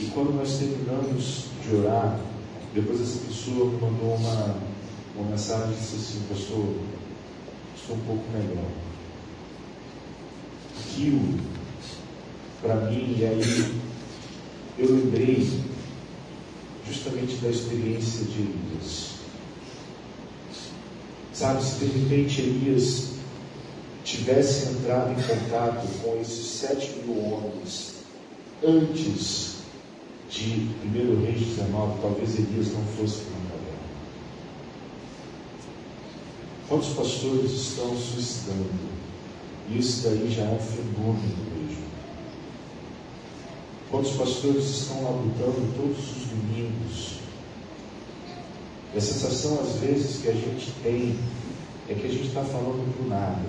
E 0.01 0.07
quando 0.07 0.35
nós 0.35 0.59
terminamos 0.59 1.45
de 1.63 1.77
orar, 1.77 2.19
depois 2.75 3.01
essa 3.01 3.21
pessoa 3.21 3.67
me 3.67 3.81
mandou 3.81 4.17
uma, 4.17 4.57
uma 5.17 5.31
mensagem 5.31 5.75
e 5.75 5.77
disse 5.77 5.95
assim, 5.95 6.25
pastor, 6.29 6.65
estou 7.81 7.97
um 7.97 8.01
pouco 8.01 8.25
melhor. 8.33 8.71
Aquilo, 10.79 11.41
para 12.61 12.75
mim, 12.77 13.17
e 13.19 13.25
aí 13.25 13.81
eu 14.79 14.95
lembrei 14.95 15.61
justamente 16.87 17.37
da 17.37 17.49
experiência 17.49 18.25
de 18.25 18.41
Elias. 18.41 19.11
Sabe, 21.33 21.63
se 21.63 21.85
de 21.85 21.99
repente 21.99 22.41
Elias 22.41 23.11
tivesse 24.05 24.73
entrado 24.73 25.13
em 25.13 25.23
contato 25.23 25.87
com 26.03 26.21
esses 26.21 26.47
sete 26.47 27.01
mil 27.05 27.17
homens 27.33 27.95
antes 28.63 29.57
de 30.31 30.69
1 30.85 31.25
Reis 31.25 31.41
19, 31.41 32.01
talvez 32.01 32.39
Elias 32.39 32.73
não 32.73 32.85
fosse 32.85 33.21
para 33.23 33.39
uma 33.39 33.51
caverna. 33.51 33.81
Quantos 36.71 36.91
pastores 36.91 37.51
estão 37.51 37.97
suicidando? 37.97 38.71
Isso 39.69 40.09
daí 40.09 40.31
já 40.31 40.45
é 40.45 40.53
um 40.53 40.59
fenômeno 40.61 41.37
mesmo. 41.57 41.83
Quantos 43.91 44.13
pastores 44.13 44.65
estão 44.67 45.03
labutando 45.03 45.75
todos 45.77 45.99
os 45.99 46.29
domingos 46.29 47.19
e 48.95 48.99
a 48.99 49.01
sensação, 49.01 49.59
às 49.61 49.81
vezes, 49.81 50.23
que 50.23 50.29
a 50.29 50.33
gente 50.33 50.71
tem 50.85 51.19
é 51.89 51.95
que 51.95 52.07
a 52.07 52.09
gente 52.11 52.29
está 52.29 52.45
falando 52.45 52.97
por 52.97 53.09
nada. 53.09 53.49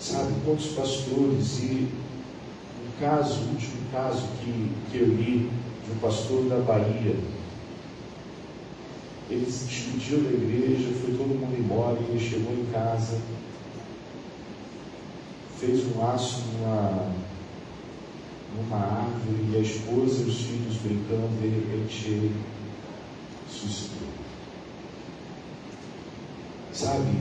Sabe, 0.00 0.32
quantos 0.42 0.68
pastores, 0.68 1.58
e 1.58 1.86
um 2.82 2.98
caso, 2.98 3.40
o 3.40 3.48
último 3.50 3.90
caso 3.92 4.22
que, 4.40 4.70
que 4.90 4.98
eu 5.00 5.08
li 5.08 5.50
de 5.84 5.92
um 5.92 5.98
pastor 6.00 6.48
da 6.48 6.60
Bahia, 6.60 7.14
ele 9.28 9.50
se 9.50 9.64
despediu 9.64 10.20
da 10.20 10.30
igreja, 10.30 10.94
foi 11.00 11.16
todo 11.16 11.28
mundo 11.28 11.58
embora, 11.58 11.98
e 12.00 12.10
ele 12.10 12.20
chegou 12.20 12.52
em 12.52 12.66
casa, 12.66 13.20
fez 15.58 15.84
um 15.86 15.98
laço 15.98 16.42
numa, 16.52 17.12
numa 18.56 18.76
árvore, 18.76 19.50
e 19.52 19.56
a 19.56 19.60
esposa 19.60 20.22
e 20.22 20.28
os 20.28 20.40
filhos 20.42 20.76
brincando, 20.76 21.40
de 21.40 21.48
repente 21.48 22.08
ele 22.08 22.36
suicidou. 23.50 24.08
Sabe, 26.72 27.18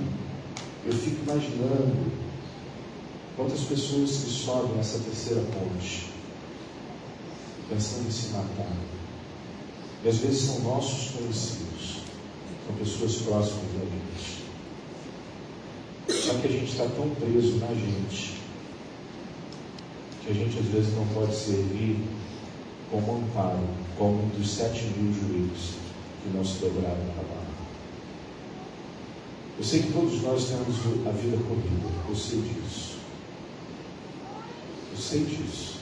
eu 0.85 0.93
fico 0.93 1.23
imaginando 1.23 2.11
quantas 3.35 3.61
pessoas 3.61 4.11
que 4.11 4.29
sobem 4.29 4.79
essa 4.79 4.99
terceira 4.99 5.41
ponte, 5.41 6.09
pensando 7.67 8.07
em 8.07 8.11
se 8.11 8.27
matar. 8.27 8.84
E 10.05 10.07
às 10.07 10.17
vezes 10.17 10.43
são 10.43 10.59
nossos 10.59 11.15
conhecidos, 11.15 12.01
são 12.67 12.75
pessoas 12.77 13.15
próximas 13.23 13.63
da 13.73 13.85
gente. 13.85 14.45
Só 16.21 16.35
que 16.35 16.47
a 16.47 16.51
gente 16.51 16.71
está 16.71 16.85
tão 16.85 17.09
preso 17.09 17.57
na 17.57 17.69
gente, 17.69 18.35
que 20.21 20.29
a 20.29 20.33
gente 20.33 20.59
às 20.59 20.65
vezes 20.65 20.93
não 20.93 21.07
pode 21.07 21.35
servir 21.35 21.97
como 22.91 23.17
amparo, 23.17 23.67
como 23.97 24.25
um 24.25 24.29
dos 24.29 24.47
sete 24.47 24.83
mil 24.95 25.11
juízes 25.11 25.71
que 26.21 26.29
não 26.37 26.45
se 26.45 26.59
dobraram 26.59 27.03
na 27.07 27.23
barra. 27.23 27.55
Eu 29.57 29.63
sei 29.63 29.81
que 29.81 29.91
todos 29.91 30.21
nós 30.21 30.45
temos 30.45 31.07
a 31.07 31.11
vida 31.13 31.37
corrida, 31.47 31.89
eu 32.07 32.15
sei 32.15 32.41
disso. 32.41 32.97
Eu 34.91 34.97
sei 34.99 35.25
disso. 35.25 35.74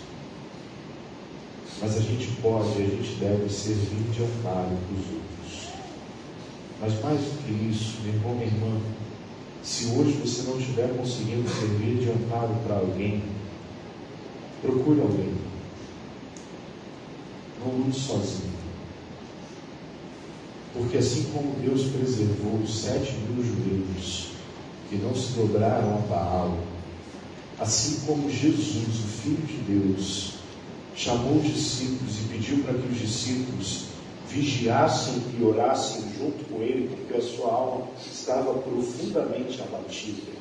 Mas 1.82 1.98
a 1.98 2.00
gente 2.00 2.28
pode, 2.42 2.82
a 2.82 2.86
gente 2.86 3.16
deve 3.20 3.50
servir 3.50 4.12
de 4.12 4.24
amparo 4.24 4.70
para 4.70 4.98
os 4.98 5.06
outros. 5.08 5.70
Mas 6.80 7.02
mais 7.02 7.20
do 7.20 7.44
que 7.46 7.70
isso, 7.70 8.02
meu 8.04 8.14
irmão, 8.14 8.36
minha 8.36 8.48
irmã, 8.48 8.82
se 9.64 9.86
hoje 9.88 10.14
você 10.14 10.44
não 10.44 10.60
estiver 10.60 10.96
conseguindo 10.98 11.48
servir 11.50 12.00
de 12.00 12.10
amparo 12.10 12.56
para 12.66 12.76
alguém, 12.76 13.24
procure 14.62 15.02
alguém. 15.02 15.34
Não 17.60 17.72
lute 17.72 18.00
sozinho. 18.00 18.54
Porque 20.74 20.98
assim 20.98 21.32
como 21.34 21.56
Deus 21.62 21.84
preservou 21.84 22.60
os 22.62 22.82
sete 22.82 23.14
mil 23.14 23.46
judeus 23.46 24.32
que 24.90 24.98
não 24.98 25.16
se 25.16 25.34
dobraram 25.34 25.96
a 25.96 26.08
Baal, 26.08 26.58
assim 27.60 28.02
como 28.06 28.30
Jesus, 28.30 28.88
o 28.88 29.08
Filho 29.08 29.46
de 29.48 29.58
Deus, 29.72 30.33
chamou 30.96 31.38
os 31.38 31.44
discípulos 31.44 32.20
e 32.20 32.28
pediu 32.30 32.64
para 32.64 32.74
que 32.74 32.88
os 32.88 33.00
discípulos 33.00 33.86
vigiassem 34.30 35.22
e 35.38 35.44
orassem 35.44 36.04
junto 36.18 36.44
com 36.46 36.62
ele, 36.62 36.96
porque 36.96 37.18
a 37.18 37.22
sua 37.22 37.52
alma 37.52 37.88
estava 38.00 38.54
profundamente 38.54 39.62
abatida. 39.62 40.34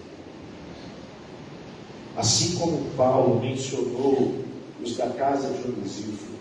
Assim 2.17 2.57
como 2.57 2.91
Paulo 2.97 3.41
mencionou 3.41 4.45
os 4.83 4.97
da 4.97 5.09
casa 5.09 5.49
de 5.49 5.69
Onesíforo, 5.69 6.33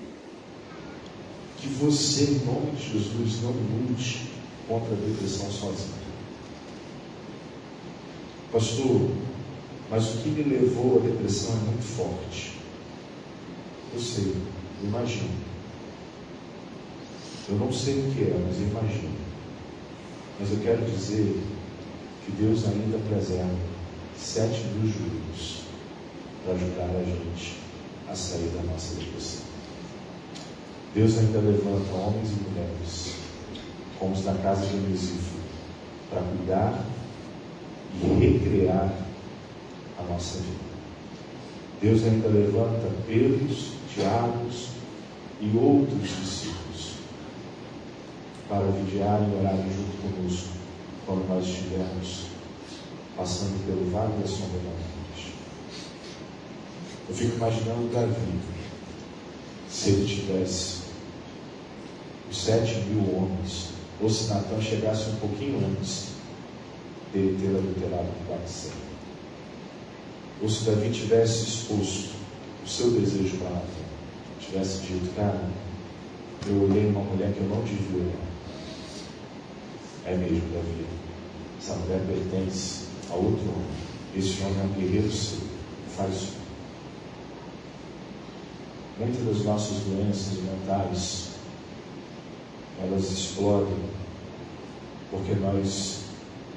que 1.60 1.67
você, 1.67 2.24
em 2.24 2.45
nome 2.45 2.71
de 2.71 2.93
Jesus, 2.93 3.41
não 3.43 3.52
lute 3.52 4.32
contra 4.67 4.93
a 4.93 4.97
depressão 4.97 5.50
sozinho. 5.52 6.02
Pastor, 8.52 9.12
mas 9.89 10.15
o 10.15 10.17
que 10.17 10.30
me 10.30 10.43
levou 10.43 10.97
à 10.97 11.08
depressão 11.08 11.52
é 11.52 11.65
muito 11.69 11.84
forte. 11.84 12.51
Eu 13.93 13.99
sei, 13.99 14.34
eu 14.82 14.88
imagino. 14.88 15.30
Eu 17.49 17.56
não 17.56 17.71
sei 17.71 17.95
o 17.95 18.12
que 18.12 18.21
é, 18.23 18.45
mas 18.47 18.58
imagino. 18.58 19.15
Mas 20.39 20.51
eu 20.51 20.60
quero 20.60 20.86
dizer 20.86 21.41
que 22.25 22.32
Deus 22.32 22.65
ainda 22.65 22.97
preserva 23.10 23.56
sete 24.17 24.63
mil 24.67 24.91
juízos 24.91 25.63
para 26.43 26.54
ajudar 26.54 26.89
a 26.95 27.04
gente 27.04 27.58
a 28.10 28.15
sair 28.15 28.49
da 28.56 28.63
nossa 28.71 28.95
depressão. 28.95 29.41
Deus 30.93 31.17
ainda 31.17 31.39
levanta 31.39 31.93
homens 31.93 32.30
e 32.32 32.49
mulheres, 32.49 33.15
como 33.99 34.13
os 34.13 34.23
da 34.23 34.34
casa 34.36 34.65
de 34.65 34.75
Onesíforo, 34.75 35.41
para 36.10 36.21
cuidar 36.21 36.86
e 38.01 38.08
recriar 38.19 38.93
a 39.99 40.04
nossa 40.04 40.39
vida. 40.39 40.71
Deus 41.82 42.04
ainda 42.04 42.27
levanta 42.27 42.91
Pedros, 43.08 43.73
Tiagos 43.94 44.69
e 45.42 45.58
outros 45.58 46.02
discípulos 46.02 46.94
para 48.48 48.65
vigiar 48.67 49.21
e 49.21 49.35
orar 49.39 49.58
junto 49.58 50.02
conosco 50.02 50.50
quando 51.06 51.27
nós 51.27 51.46
estivermos 51.46 52.25
passando 53.17 53.65
pelo 53.65 53.92
vale 53.92 54.21
da 54.21 54.27
sombra 54.27 54.60
da 54.60 54.69
morte. 54.69 55.33
Eu 57.10 57.15
fico 57.15 57.35
imaginando 57.35 57.94
Davi, 57.94 58.39
se 59.69 59.89
ele 59.89 60.08
tivesse 60.08 60.81
os 62.29 62.44
sete 62.44 62.75
mil 62.85 63.15
homens, 63.15 63.69
ou 64.02 64.10
se 64.10 64.29
Natan 64.29 64.62
chegasse 64.62 65.10
um 65.10 65.15
pouquinho 65.17 65.65
antes 65.67 66.12
dele 67.12 67.37
ter 67.42 67.58
adulterado 67.58 68.08
com 68.08 68.33
Batseba. 68.33 68.75
Ou 70.42 70.50
se 70.50 70.63
Davi 70.63 70.89
tivesse 70.92 71.46
exposto 71.46 72.12
o 72.63 72.67
seu 72.67 72.92
desejo 72.92 73.37
para 73.37 73.50
tivesse 74.52 74.81
dito, 74.81 75.15
cara, 75.15 75.41
eu 76.45 76.63
olhei 76.63 76.87
uma 76.87 77.02
mulher 77.02 77.31
que 77.33 77.39
eu 77.39 77.47
não 77.47 77.63
devia 77.63 78.02
olhar. 78.02 78.31
É 80.06 80.15
mesmo, 80.15 80.41
Davi. 80.54 80.85
Essa 81.60 81.75
mulher 81.75 82.02
pertence 82.06 82.85
a 83.10 83.13
outro 83.13 83.43
homem. 83.43 83.67
Esse 84.15 84.41
homem 84.43 84.60
é 84.60 84.63
um 84.63 84.81
guerreiro 84.81 85.12
seu. 85.12 85.39
Faz 85.95 86.13
isso. 86.13 86.41
Muitas 88.99 89.25
das 89.25 89.45
nossas 89.45 89.77
doenças 89.79 90.37
mentais, 90.43 91.29
elas 92.83 93.10
explodem 93.10 93.77
porque 95.10 95.33
nós 95.35 96.02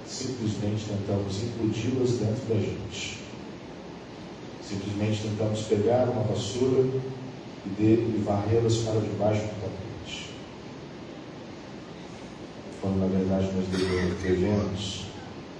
simplesmente 0.07 0.85
tentamos 0.87 1.43
implodi-las 1.43 2.19
dentro 2.19 2.45
da 2.49 2.55
gente. 2.55 3.19
Simplesmente 4.63 5.23
tentamos 5.23 5.63
pegar 5.63 6.09
uma 6.09 6.23
vassoura 6.23 6.85
e, 7.67 7.71
de, 7.71 8.23
varrê-las 8.25 8.77
para 8.79 9.01
debaixo 9.01 9.43
do 9.43 9.61
tapete. 9.61 10.31
Quando 12.81 13.01
na 13.01 13.07
verdade 13.07 13.51
nós 13.55 13.67
devemos 14.23 15.05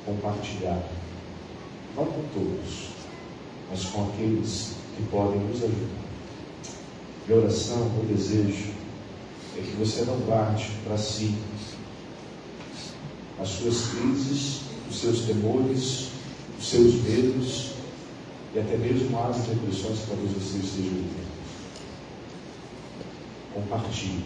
compartilhar, 0.05 0.83
não 1.97 2.05
com 2.05 2.23
todos, 2.35 2.89
mas 3.71 3.85
com 3.87 4.09
aqueles 4.09 4.75
que 4.97 5.03
podem 5.05 5.41
nos 5.41 5.63
ajudar. 5.63 6.05
Minha 7.27 7.41
oração, 7.41 7.91
meu 7.91 8.05
desejo 8.05 8.73
é 9.57 9.63
que 9.63 9.77
você 9.79 10.05
não 10.05 10.19
guarde 10.21 10.71
para 10.85 10.99
si 10.99 11.35
as 13.41 13.49
suas 13.49 13.89
crises, 13.89 14.61
os 14.91 15.01
seus 15.01 15.21
temores, 15.21 16.09
os 16.59 16.69
seus 16.69 16.95
medos 17.03 17.71
e 18.55 18.59
até 18.59 18.77
mesmo 18.77 19.19
as 19.19 19.39
depressões 19.39 20.01
que 20.01 20.07
talvez 20.07 20.33
você 20.33 20.59
esteja 20.59 20.91
vivendo. 20.91 21.34
Compartilhe. 23.55 24.25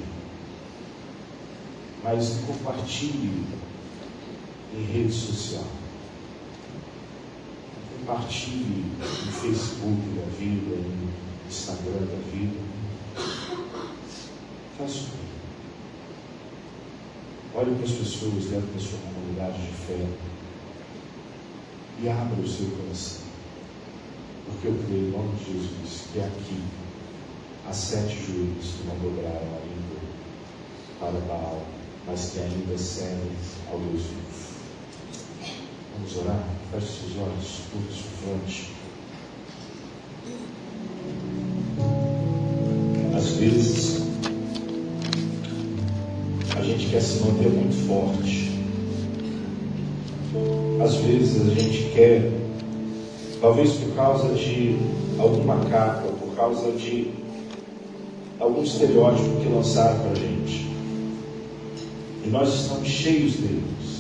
Mas 2.03 2.41
compartilhe 2.47 3.45
em 4.74 4.85
rede 4.85 5.12
social. 5.12 5.64
Compartilhe 7.99 8.85
no 8.99 9.33
Facebook 9.33 10.01
da 10.16 10.26
vida, 10.39 10.76
no 10.76 11.11
Instagram 11.47 12.07
da 12.07 12.31
vida. 12.33 12.59
Faça 14.79 15.01
o 15.01 15.29
Olhe 17.59 17.74
para 17.74 17.85
as 17.85 17.91
pessoas 17.91 18.45
dentro 18.45 18.68
da 18.68 18.81
sua 18.81 18.99
comunidade 19.01 19.61
de 19.61 19.72
fé 19.72 20.07
e 22.01 22.09
abra 22.09 22.41
o 22.41 22.49
seu 22.49 22.70
coração. 22.70 23.22
Porque 24.47 24.68
eu 24.68 24.79
creio 24.87 25.09
em 25.09 25.11
nome 25.11 25.37
de 25.37 25.53
Jesus 25.53 26.07
que 26.12 26.20
aqui 26.20 26.62
há 27.69 27.73
sete 27.73 28.14
joelhos 28.27 28.75
que 28.77 28.87
não 28.87 28.97
dobraram 28.97 29.59
ainda 29.62 29.99
para 31.01 31.21
Baal, 31.27 31.62
mas 32.07 32.31
que 32.31 32.41
ainda 32.41 32.79
servem 32.79 33.33
ao 33.71 33.79
Deus 33.79 34.03
vivo. 34.03 34.49
Vamos 35.95 36.16
orar? 36.16 36.45
Feche 36.73 36.87
seus 36.87 37.16
olhos, 37.19 37.61
curta 37.73 37.93
sua 37.93 38.11
fronte. 38.23 38.73
Às 43.16 43.29
vezes, 43.33 44.09
gente 46.69 46.91
quer 46.91 47.01
se 47.01 47.25
manter 47.25 47.49
muito 47.49 47.87
forte. 47.87 48.51
Às 50.83 50.95
vezes 50.97 51.51
a 51.51 51.55
gente 51.55 51.93
quer, 51.95 52.31
talvez 53.41 53.73
por 53.73 53.95
causa 53.95 54.35
de 54.35 54.77
alguma 55.19 55.57
capa, 55.71 56.09
por 56.21 56.37
causa 56.37 56.73
de 56.73 57.11
algum 58.41 58.62
estereótipo 58.62 59.41
que 59.41 59.49
lançaram 59.49 59.99
para 60.01 60.12
a 60.12 60.14
gente. 60.14 60.68
E 62.24 62.28
nós 62.30 62.53
estamos 62.55 62.89
cheios 62.89 63.34
deles. 63.34 63.99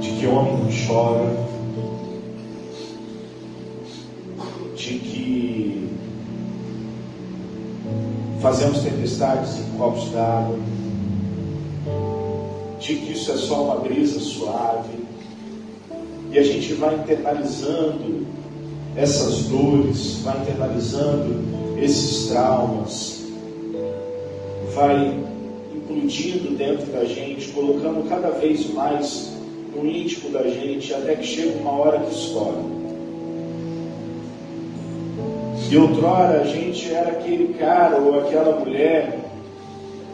De 0.00 0.10
que 0.10 0.26
homem 0.26 0.52
não 0.58 0.70
chora, 0.86 1.44
fazemos 8.44 8.80
tempestades 8.80 9.58
em 9.58 9.78
copos 9.78 10.10
d'água, 10.10 10.58
de 12.78 12.94
que 12.94 13.12
isso 13.12 13.32
é 13.32 13.36
só 13.36 13.64
uma 13.64 13.76
brisa 13.76 14.20
suave, 14.20 14.98
e 16.30 16.38
a 16.38 16.42
gente 16.42 16.74
vai 16.74 16.94
internalizando 16.94 18.26
essas 18.94 19.44
dores, 19.44 20.18
vai 20.22 20.42
internalizando 20.42 21.63
esses 21.84 22.28
traumas, 22.28 23.24
vai 24.74 25.14
implodindo 25.74 26.56
dentro 26.56 26.86
da 26.86 27.04
gente, 27.04 27.48
colocando 27.48 28.08
cada 28.08 28.30
vez 28.30 28.72
mais 28.72 29.32
no 29.74 29.86
íntimo 29.86 30.30
da 30.30 30.42
gente, 30.44 30.94
até 30.94 31.14
que 31.16 31.26
chega 31.26 31.58
uma 31.58 31.72
hora 31.72 32.00
que 32.00 32.14
estoura. 32.14 32.74
E 35.70 35.76
outrora 35.76 36.42
a 36.42 36.44
gente 36.44 36.92
era 36.92 37.10
aquele 37.10 37.54
cara 37.54 37.96
ou 37.96 38.20
aquela 38.20 38.60
mulher 38.60 39.18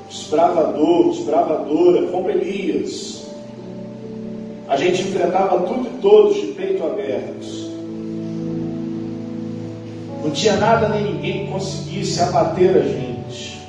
desbravador, 0.08 1.10
desbravadora, 1.10 2.06
como 2.06 2.30
Elias. 2.30 3.26
A 4.66 4.76
gente 4.76 5.02
enfrentava 5.02 5.60
tudo 5.66 5.86
e 5.86 6.00
todos 6.00 6.40
de 6.40 6.46
peito 6.48 6.82
abertos. 6.82 7.59
Não 10.22 10.30
tinha 10.30 10.56
nada 10.56 10.88
nem 10.88 11.14
ninguém 11.14 11.46
que 11.46 11.52
conseguisse 11.52 12.20
abater 12.20 12.76
a 12.76 12.82
gente. 12.82 13.60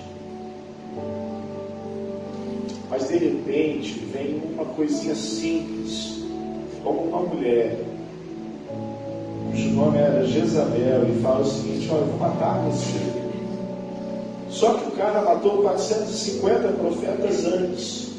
Mas 2.89 3.07
de 3.07 3.17
repente 3.17 3.99
vem 4.13 4.41
uma 4.53 4.65
coisinha 4.65 5.15
simples, 5.15 6.23
como 6.83 7.03
uma 7.03 7.21
mulher 7.21 7.77
cujo 9.51 9.69
nome 9.71 9.97
era 9.97 10.25
Jezabel, 10.25 11.07
e 11.09 11.21
fala 11.21 11.41
o 11.41 11.45
seguinte: 11.45 11.89
Olha, 11.91 11.99
eu 11.99 12.05
vou 12.07 12.17
matar 12.17 12.59
você. 12.61 12.99
Só 14.49 14.73
que 14.73 14.87
o 14.87 14.91
cara 14.91 15.21
matou 15.21 15.61
450 15.61 16.67
profetas 16.73 17.45
antes. 17.45 18.11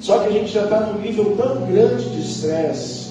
Só 0.00 0.18
que 0.18 0.28
a 0.28 0.32
gente 0.32 0.52
já 0.52 0.64
está 0.64 0.80
num 0.80 1.00
nível 1.00 1.34
tão 1.36 1.66
grande 1.66 2.10
de 2.10 2.20
estresse 2.20 3.03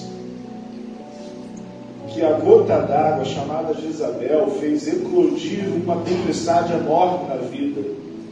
que 2.14 2.24
a 2.24 2.32
gota 2.34 2.78
d'água 2.80 3.24
chamada 3.24 3.74
Jezabel 3.74 4.48
fez 4.60 4.86
eclodir 4.86 5.64
uma 5.84 5.96
tempestade 5.96 6.72
enorme 6.72 7.28
na 7.28 7.36
vida 7.36 7.82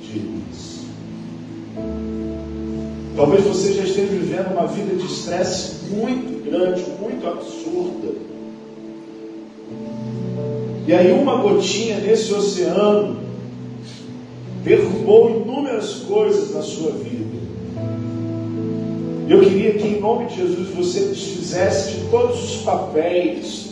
de 0.01 0.19
Elias. 0.19 0.83
Talvez 3.17 3.43
você 3.43 3.73
já 3.73 3.83
esteja 3.83 4.13
vivendo 4.13 4.53
uma 4.53 4.69
vida 4.69 4.95
de 4.95 5.05
estresse 5.05 5.87
muito 5.91 6.45
grande, 6.49 6.85
muito 7.01 7.27
absurda. 7.27 8.15
E 10.87 10.93
aí 10.95 11.13
uma 11.13 11.37
gotinha 11.43 11.99
nesse 11.99 12.33
oceano 12.33 13.21
derrubou 14.63 15.43
inúmeras 15.43 15.95
coisas 16.07 16.55
na 16.55 16.63
sua 16.63 16.93
vida. 16.93 17.43
Eu 19.29 19.41
queria 19.41 19.75
que 19.75 19.89
em 19.89 20.01
nome 20.01 20.27
de 20.27 20.37
Jesus 20.37 20.69
você 20.69 21.01
desfizesse 21.07 21.93
de 21.93 22.05
todos 22.11 22.43
os 22.43 22.63
papéis, 22.63 23.72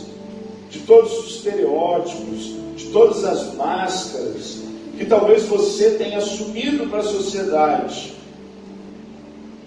todos 0.91 1.19
os 1.19 1.35
estereótipos, 1.35 2.53
de 2.75 2.87
todas 2.91 3.23
as 3.23 3.53
máscaras 3.55 4.59
que 4.97 5.05
talvez 5.05 5.43
você 5.43 5.91
tenha 5.91 6.17
assumido 6.17 6.87
para 6.87 6.99
a 6.99 7.03
sociedade. 7.03 8.11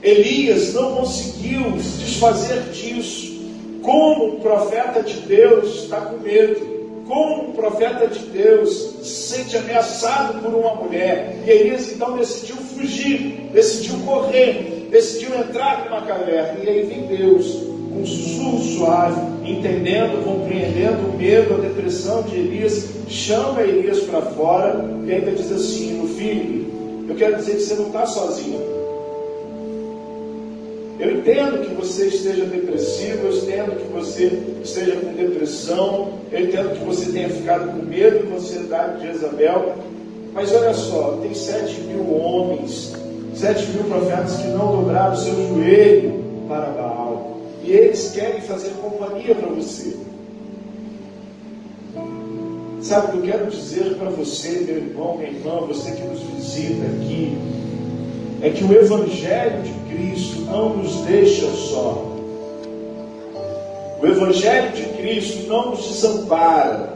Elias 0.02 0.74
não 0.74 0.96
conseguiu 0.96 1.80
se 1.80 2.04
desfazer 2.04 2.64
disso. 2.64 3.42
Como 3.80 4.34
um 4.36 4.40
profeta 4.40 5.02
de 5.02 5.14
Deus 5.20 5.84
está 5.84 6.02
com 6.02 6.18
medo 6.18 6.74
como 7.06 7.50
um 7.50 7.52
profeta 7.52 8.06
de 8.06 8.20
Deus 8.30 8.94
se 9.02 9.34
sente 9.34 9.58
ameaçado 9.58 10.40
por 10.40 10.54
uma 10.54 10.74
mulher. 10.74 11.36
E 11.46 11.50
Elias 11.50 11.92
então 11.92 12.16
decidiu 12.16 12.56
fugir, 12.56 13.50
decidiu 13.52 13.98
correr, 14.06 14.88
decidiu 14.90 15.34
entrar 15.38 15.84
numa 15.84 16.00
caverna. 16.00 16.64
E 16.64 16.68
aí 16.68 16.82
vem 16.86 17.02
Deus, 17.02 17.73
um 17.96 18.04
sussurro 18.04 18.58
suave, 18.58 19.20
entendendo, 19.44 20.24
compreendendo 20.24 21.08
o 21.08 21.16
medo, 21.16 21.54
a 21.54 21.58
depressão 21.58 22.22
de 22.22 22.36
Elias, 22.36 22.88
chama 23.08 23.62
Elias 23.62 24.00
para 24.00 24.22
fora 24.22 24.84
e 25.06 25.12
ainda 25.12 25.30
diz 25.30 25.52
assim: 25.52 25.98
Meu 25.98 26.08
filho, 26.08 26.66
eu 27.08 27.14
quero 27.14 27.36
dizer 27.36 27.56
que 27.56 27.62
você 27.62 27.74
não 27.74 27.86
está 27.86 28.06
sozinho. 28.06 28.74
Eu 30.98 31.10
entendo 31.18 31.66
que 31.66 31.74
você 31.74 32.06
esteja 32.06 32.44
depressivo, 32.44 33.26
eu 33.26 33.36
entendo 33.36 33.76
que 33.76 33.92
você 33.92 34.42
esteja 34.62 34.96
com 34.96 35.12
depressão, 35.12 36.08
eu 36.30 36.44
entendo 36.44 36.78
que 36.78 36.84
você 36.84 37.10
tenha 37.10 37.28
ficado 37.28 37.72
com 37.72 37.84
medo 37.84 38.26
e 38.26 38.34
ansiedade 38.34 39.00
de 39.00 39.08
Jezabel, 39.08 39.74
mas 40.32 40.54
olha 40.54 40.72
só, 40.72 41.18
tem 41.20 41.34
sete 41.34 41.80
mil 41.82 42.10
homens, 42.14 42.92
sete 43.34 43.66
mil 43.72 43.84
profetas 43.84 44.36
que 44.36 44.48
não 44.48 44.76
dobraram 44.76 45.16
seu 45.16 45.34
joelho 45.48 46.24
para 46.48 46.70
Baal, 46.70 47.13
e 47.64 47.72
eles 47.72 48.12
querem 48.12 48.42
fazer 48.42 48.70
companhia 48.82 49.34
para 49.34 49.48
você. 49.48 49.96
Sabe 52.82 53.06
o 53.06 53.10
que 53.10 53.16
eu 53.16 53.32
quero 53.32 53.50
dizer 53.50 53.96
para 53.96 54.10
você, 54.10 54.50
meu 54.66 54.76
irmão, 54.76 55.16
minha 55.16 55.30
irmã, 55.30 55.60
você 55.66 55.92
que 55.92 56.02
nos 56.02 56.20
visita 56.20 56.84
aqui, 56.84 57.34
é 58.42 58.50
que 58.50 58.62
o 58.62 58.72
Evangelho 58.74 59.62
de 59.62 59.72
Cristo 59.94 60.42
não 60.42 60.76
nos 60.76 60.96
deixa 61.06 61.46
só. 61.52 62.12
O 64.02 64.06
Evangelho 64.06 64.72
de 64.72 64.84
Cristo 64.98 65.48
não 65.48 65.70
nos 65.70 65.88
desampara. 65.88 66.92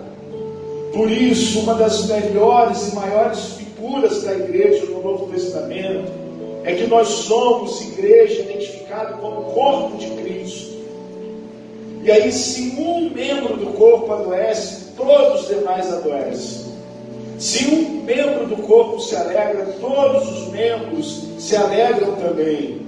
Por 0.92 1.10
isso, 1.10 1.60
uma 1.60 1.74
das 1.74 2.06
melhores 2.06 2.92
e 2.92 2.94
maiores 2.94 3.54
figuras 3.54 4.22
da 4.24 4.34
igreja 4.34 4.84
no 4.86 5.02
Novo 5.02 5.32
Testamento 5.32 6.17
é 6.68 6.74
que 6.74 6.86
nós 6.86 7.08
somos 7.08 7.80
igreja 7.80 8.42
identificada 8.42 9.14
como 9.14 9.54
corpo 9.54 9.96
de 9.96 10.06
Cristo. 10.22 10.76
E 12.04 12.10
aí, 12.10 12.30
se 12.30 12.74
um 12.78 13.08
membro 13.08 13.56
do 13.56 13.72
corpo 13.72 14.12
adoece, 14.12 14.92
todos 14.94 15.42
os 15.42 15.48
demais 15.48 15.90
adoecem. 15.90 16.68
Se 17.38 17.64
um 17.68 18.02
membro 18.02 18.48
do 18.48 18.56
corpo 18.64 19.00
se 19.00 19.16
alegra, 19.16 19.64
todos 19.80 20.28
os 20.28 20.48
membros 20.48 21.22
se 21.38 21.56
alegram 21.56 22.16
também. 22.16 22.82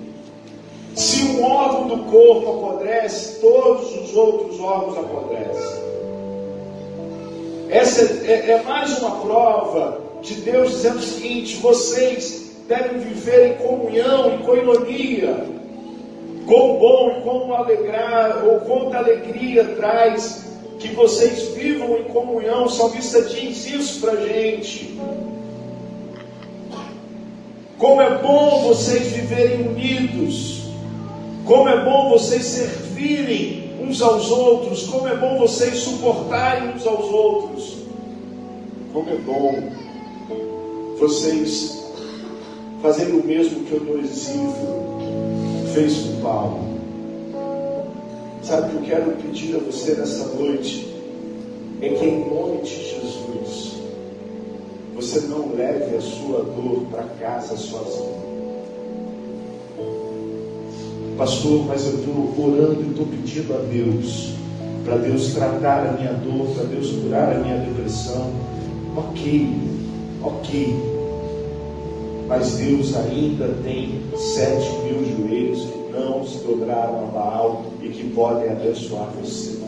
Se 0.94 1.22
um 1.22 1.42
órgão 1.42 1.88
do 1.88 2.10
corpo 2.10 2.50
apodrece, 2.50 3.40
todos 3.40 3.96
os 3.96 4.14
outros 4.14 4.60
órgãos 4.60 4.98
apodrecem. 4.98 5.80
Essa 7.70 8.02
é, 8.26 8.50
é 8.50 8.62
mais 8.62 8.98
uma 8.98 9.22
prova 9.22 10.02
de 10.20 10.34
Deus 10.34 10.70
dizendo 10.72 10.98
o 10.98 11.02
seguinte: 11.02 11.56
vocês 11.56 12.39
devem 12.70 13.00
viver 13.00 13.48
em 13.48 13.54
comunhão, 13.54 14.32
em 14.32 14.38
coinonia. 14.38 15.44
Quão 16.46 16.78
bom 16.78 17.10
e 17.10 17.22
quão 17.22 17.52
alegrar, 17.52 18.44
ou 18.46 18.60
quanta 18.60 18.98
alegria 18.98 19.64
traz 19.76 20.46
que 20.78 20.88
vocês 20.94 21.48
vivam 21.48 21.98
em 21.98 22.04
comunhão. 22.04 22.64
O 22.64 22.70
salmista 22.70 23.22
diz 23.22 23.66
isso 23.66 24.00
para 24.00 24.16
gente. 24.24 24.96
Como 27.76 28.00
é 28.00 28.18
bom 28.18 28.62
vocês 28.68 29.08
viverem 29.08 29.68
unidos. 29.68 30.62
Como 31.44 31.68
é 31.68 31.84
bom 31.84 32.10
vocês 32.10 32.44
servirem 32.44 33.74
uns 33.80 34.00
aos 34.00 34.30
outros. 34.30 34.86
Como 34.86 35.08
é 35.08 35.16
bom 35.16 35.38
vocês 35.38 35.76
suportarem 35.78 36.70
uns 36.70 36.86
aos 36.86 37.06
outros. 37.06 37.78
Como 38.92 39.10
é 39.10 39.16
bom 39.16 39.54
vocês 40.98 41.79
fazerem 42.82 43.14
o 43.14 43.24
mesmo 43.24 43.64
que 43.64 43.74
o 43.74 43.94
Onesíforo 43.94 44.98
fez 45.74 45.94
com 45.98 46.22
Paulo. 46.22 46.70
Sabe 48.42 48.68
o 48.68 48.70
que 48.70 48.76
eu 48.76 48.96
quero 48.96 49.12
pedir 49.16 49.56
a 49.56 49.58
você 49.58 49.94
nessa 49.94 50.34
noite? 50.34 50.88
É 51.82 51.88
que 51.90 52.04
em 52.04 52.28
nome 52.28 52.62
de 52.62 52.70
Jesus, 52.70 53.76
você 54.94 55.20
não 55.28 55.54
leve 55.54 55.96
a 55.96 56.00
sua 56.00 56.42
dor 56.42 56.86
para 56.90 57.04
casa 57.20 57.56
sozinho. 57.56 58.20
Pastor, 61.16 61.66
mas 61.66 61.86
eu 61.86 62.00
estou 62.00 62.44
orando 62.46 62.82
e 62.82 62.90
estou 62.90 63.06
pedindo 63.06 63.54
a 63.54 63.58
Deus, 63.58 64.32
para 64.84 64.96
Deus 64.96 65.34
tratar 65.34 65.86
a 65.86 65.92
minha 65.92 66.14
dor, 66.14 66.46
para 66.54 66.64
Deus 66.64 66.90
curar 66.92 67.36
a 67.36 67.38
minha 67.40 67.58
depressão. 67.58 68.30
Ok, 68.96 69.48
ok. 70.22 70.89
Mas 72.30 72.52
Deus 72.52 72.96
ainda 72.96 73.48
tem 73.64 74.00
sete 74.16 74.70
mil 74.84 75.04
joelhos 75.04 75.64
que 75.64 75.92
não 75.92 76.24
se 76.24 76.38
dobraram 76.44 77.08
a 77.08 77.10
Baal 77.10 77.64
e 77.82 77.88
que 77.88 78.08
podem 78.10 78.48
abençoar 78.48 79.10
você. 79.20 79.58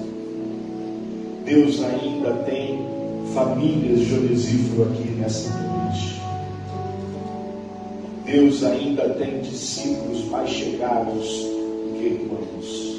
Deus 1.44 1.82
ainda 1.82 2.30
tem 2.44 2.86
famílias 3.34 4.06
de 4.06 4.14
Onesíforo 4.14 4.90
aqui 4.92 5.10
nessa 5.10 5.50
noite. 5.58 6.22
Deus 8.24 8.62
ainda 8.62 9.08
tem 9.08 9.40
discípulos 9.40 10.24
mais 10.26 10.48
chegados 10.48 11.26
do 11.26 11.98
que 11.98 12.04
irmãos. 12.04 12.92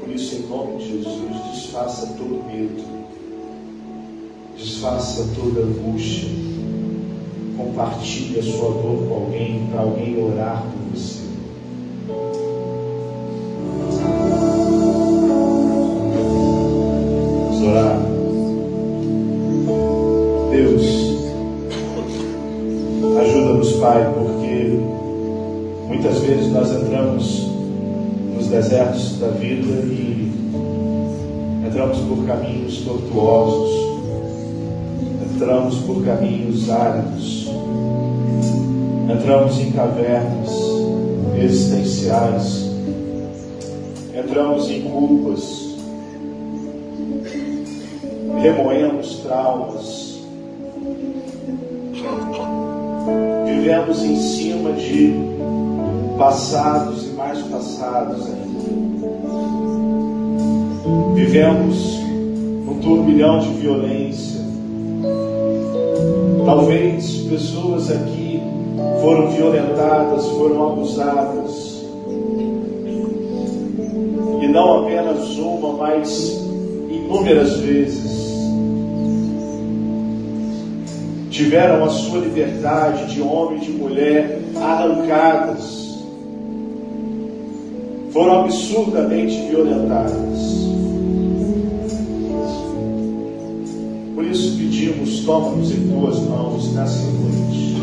Por 0.00 0.10
isso, 0.10 0.34
em 0.34 0.48
nome 0.48 0.78
de 0.78 0.88
Jesus, 0.88 1.52
desfaça 1.52 2.14
todo 2.18 2.44
medo, 2.48 2.95
desfaça 4.66 5.24
toda 5.36 5.60
angústia, 5.60 6.28
compartilhe 7.56 8.40
a 8.40 8.42
sua 8.42 8.70
dor 8.70 9.06
com 9.08 9.14
alguém, 9.14 9.64
para 9.70 9.82
alguém 9.82 10.20
orar 10.24 10.62
por 10.62 10.98
você. 10.98 11.26
desertos 28.56 29.18
da 29.18 29.28
vida 29.28 29.84
e 29.84 30.32
entramos 31.66 31.98
por 31.98 32.26
caminhos 32.26 32.78
tortuosos, 32.78 33.85
entramos 35.36 35.76
por 35.80 36.02
caminhos 36.02 36.70
áridos, 36.70 37.46
entramos 39.12 39.60
em 39.60 39.70
cavernas 39.70 40.50
existenciais, 41.38 42.70
entramos 44.14 44.70
em 44.70 44.80
culpas, 44.80 45.76
remoemos 48.40 49.16
traumas, 49.18 50.20
vivemos 53.44 54.02
em 54.02 54.16
cima 54.16 54.72
de 54.72 55.14
passados 56.16 57.08
e 57.08 57.10
mais 57.10 57.42
passados 57.42 58.24
ainda. 58.24 58.46
Vivemos 61.14 61.94
um 62.66 62.80
turbilhão 62.80 63.40
de 63.40 63.48
violência. 63.50 64.35
Talvez 66.46 67.22
pessoas 67.28 67.90
aqui 67.90 68.40
foram 69.00 69.30
violentadas, 69.30 70.28
foram 70.28 70.70
abusadas. 70.70 71.84
E 74.40 74.46
não 74.46 74.84
apenas 74.84 75.36
uma, 75.38 75.72
mas 75.72 76.40
inúmeras 76.88 77.56
vezes. 77.56 78.36
Tiveram 81.30 81.84
a 81.84 81.88
sua 81.88 82.20
liberdade 82.20 83.12
de 83.12 83.20
homem 83.20 83.58
e 83.58 83.62
de 83.62 83.72
mulher 83.72 84.40
arrancadas. 84.54 85.98
Foram 88.12 88.42
absurdamente 88.42 89.34
violentadas. 89.48 90.65
Pedimos, 94.86 95.20
toma-nos 95.20 95.72
em 95.72 95.88
tuas 95.88 96.18
mãos 96.20 96.72
nessa 96.72 97.02
noite. 97.02 97.76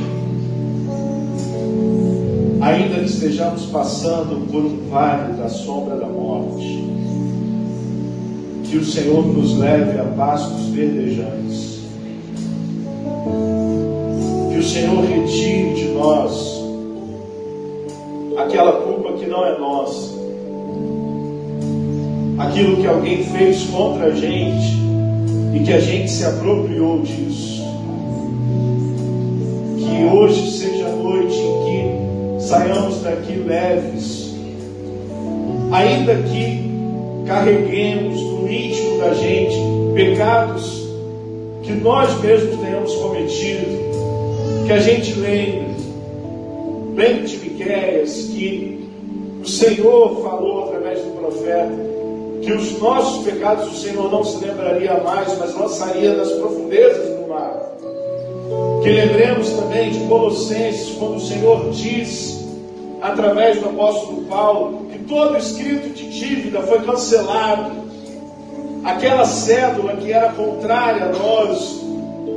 Ainda 2.62 3.00
que 3.00 3.06
estejamos 3.06 3.66
passando 3.66 4.50
por 4.50 4.64
um 4.64 4.90
vale 4.90 5.34
da 5.34 5.50
sombra 5.50 5.98
da 5.98 6.08
morte, 6.08 6.84
que 8.64 8.78
o 8.78 8.86
Senhor 8.86 9.26
nos 9.26 9.58
leve 9.58 10.00
a 10.00 10.06
pastos 10.16 10.68
verdejantes. 10.68 11.84
Que 14.52 14.60
o 14.60 14.64
Senhor 14.64 15.04
retire 15.04 15.74
de 15.74 15.86
nós 15.90 16.64
aquela 18.38 18.72
culpa 18.82 19.14
que 19.14 19.26
não 19.26 19.46
é 19.46 19.60
nossa, 19.60 20.14
aquilo 22.38 22.78
que 22.78 22.88
alguém 22.88 23.24
fez 23.26 23.64
contra 23.66 24.06
a 24.06 24.12
gente 24.12 24.93
e 25.54 25.60
que 25.60 25.72
a 25.72 25.80
gente 25.80 26.10
se 26.10 26.26
apropriou 26.26 27.02
disso. 27.02 27.64
Que 29.78 30.06
hoje 30.06 30.52
seja 30.52 30.88
a 30.88 30.96
noite 30.96 31.38
em 31.38 32.38
que 32.38 32.44
saiamos 32.44 33.02
daqui 33.02 33.36
leves, 33.36 34.34
ainda 35.72 36.16
que 36.16 36.72
carreguemos 37.28 38.22
no 38.22 38.52
íntimo 38.52 38.98
da 38.98 39.14
gente 39.14 39.56
pecados 39.94 40.84
que 41.62 41.72
nós 41.74 42.20
mesmos 42.22 42.60
tenhamos 42.60 42.94
cometido, 42.96 44.66
que 44.66 44.74
a 44.74 44.80
gente 44.80 45.14
lembre, 45.20 45.76
lembre 46.96 47.28
de 47.28 47.38
Miquéias 47.38 48.14
que 48.34 48.90
o 49.42 49.48
Senhor 49.48 50.22
falou 50.22 50.66
através 50.66 51.00
do 51.00 51.12
profeta 51.12 51.93
que 52.44 52.52
os 52.52 52.78
nossos 52.78 53.24
pecados 53.24 53.72
o 53.72 53.76
Senhor 53.76 54.12
não 54.12 54.24
se 54.24 54.46
lembraria 54.46 55.02
mais, 55.02 55.38
mas 55.38 55.56
lançaria 55.56 56.14
nas 56.14 56.30
profundezas 56.34 57.08
do 57.18 57.30
mar. 57.30 57.58
Que 58.84 58.90
lembremos 58.90 59.50
também 59.52 59.92
de 59.92 60.00
Colossenses, 60.08 60.96
quando 60.98 61.16
o 61.16 61.22
Senhor 61.22 61.70
diz, 61.72 62.46
através 63.02 63.60
do 63.60 63.70
apóstolo 63.70 64.24
Paulo, 64.24 64.88
que 64.92 65.00
todo 65.00 65.38
escrito 65.38 65.90
de 65.90 66.10
dívida 66.10 66.62
foi 66.62 66.82
cancelado. 66.82 67.72
Aquela 68.84 69.24
cédula 69.24 69.96
que 69.96 70.12
era 70.12 70.34
contrária 70.34 71.06
a 71.06 71.10
nós, 71.14 71.82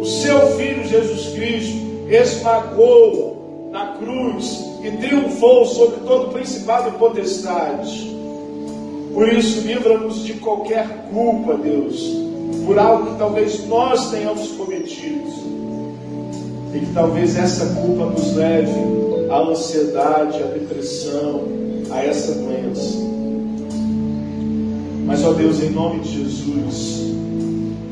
o 0.01 0.05
seu 0.05 0.57
Filho 0.57 0.87
Jesus 0.87 1.35
Cristo, 1.35 1.85
esmagou 2.09 3.69
na 3.73 3.95
cruz 3.99 4.65
e 4.85 4.91
triunfou 4.93 5.67
sobre 5.67 5.97
todo 6.07 6.33
principado 6.33 6.91
e 6.91 6.93
potestade. 6.93 8.16
Por 9.17 9.33
isso, 9.33 9.67
livra-nos 9.67 10.27
de 10.27 10.35
qualquer 10.35 10.87
culpa, 11.11 11.55
Deus, 11.55 11.99
por 12.67 12.79
algo 12.79 13.13
que 13.13 13.19
talvez 13.19 13.67
nós 13.67 14.11
tenhamos 14.11 14.49
cometido. 14.49 15.25
E 16.75 16.81
que 16.81 16.93
talvez 16.93 17.35
essa 17.35 17.65
culpa 17.81 18.05
nos 18.11 18.35
leve 18.35 18.79
à 19.31 19.39
ansiedade, 19.41 20.43
à 20.43 20.47
depressão, 20.49 21.45
a 21.91 22.05
essa 22.05 22.35
doença. 22.35 22.99
Mas, 25.07 25.25
ó 25.25 25.33
Deus, 25.33 25.63
em 25.63 25.71
nome 25.71 26.01
de 26.01 26.23
Jesus, 26.23 27.15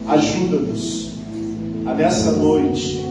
ajuda-nos 0.06 1.12
a 1.86 1.94
nessa 1.94 2.32
noite, 2.32 3.02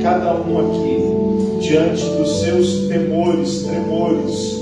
cada 0.00 0.34
um 0.34 0.60
aqui, 0.60 1.66
diante 1.66 2.04
dos 2.10 2.42
seus 2.42 2.86
temores, 2.86 3.64
tremores, 3.64 4.55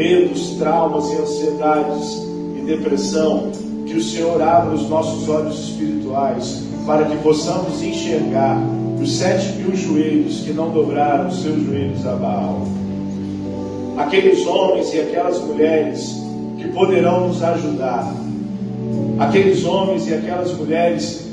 medos, 0.00 0.56
traumas 0.56 1.12
e 1.12 1.16
ansiedades 1.16 2.26
e 2.56 2.62
depressão, 2.62 3.52
que 3.86 3.94
o 3.94 4.02
Senhor 4.02 4.40
abra 4.40 4.74
os 4.74 4.88
nossos 4.88 5.28
olhos 5.28 5.58
espirituais 5.58 6.62
para 6.86 7.04
que 7.04 7.18
possamos 7.18 7.82
enxergar 7.82 8.56
os 8.98 9.18
sete 9.18 9.58
mil 9.58 9.76
joelhos 9.76 10.40
que 10.40 10.52
não 10.54 10.70
dobraram 10.70 11.28
os 11.28 11.42
seus 11.42 11.62
joelhos 11.66 12.06
a 12.06 12.14
Baal. 12.14 12.62
Aqueles 13.98 14.46
homens 14.46 14.94
e 14.94 15.00
aquelas 15.00 15.38
mulheres 15.42 16.16
que 16.56 16.68
poderão 16.68 17.28
nos 17.28 17.42
ajudar. 17.42 18.10
Aqueles 19.18 19.66
homens 19.66 20.08
e 20.08 20.14
aquelas 20.14 20.50
mulheres 20.54 21.26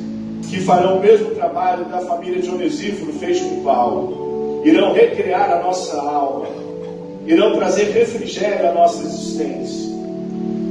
que 0.49 0.59
farão 0.59 0.97
o 0.97 1.01
mesmo 1.01 1.29
trabalho 1.31 1.85
da 1.85 1.99
família 1.99 2.41
de 2.41 2.49
Onesíforo 2.49 3.13
fez 3.13 3.39
com 3.39 3.63
Paulo. 3.63 4.61
Irão 4.65 4.91
recriar 4.91 5.51
a 5.51 5.63
nossa 5.63 6.01
alma. 6.01 6.66
Irão 7.27 7.55
trazer 7.57 7.91
refrigério 7.91 8.69
à 8.69 8.73
nossa 8.73 9.03
existência. 9.03 9.87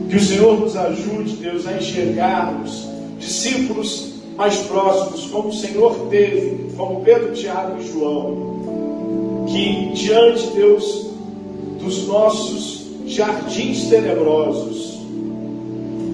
Que 0.09 0.17
o 0.17 0.21
Senhor 0.21 0.59
nos 0.59 0.77
ajude, 0.77 1.37
Deus, 1.37 1.67
a 1.67 1.75
enxergarmos 1.75 2.89
discípulos 3.19 4.15
mais 4.37 4.57
próximos, 4.61 5.27
como 5.27 5.49
o 5.49 5.53
Senhor 5.53 5.95
teve, 6.09 6.75
como 6.77 7.03
Pedro, 7.03 7.33
Tiago 7.33 7.81
e 7.81 7.87
João. 7.87 9.47
Que 9.49 9.93
diante, 9.93 10.47
Deus, 10.49 11.11
dos 11.79 12.07
nossos 12.07 12.87
jardins 13.07 13.89
tenebrosos, 13.89 14.97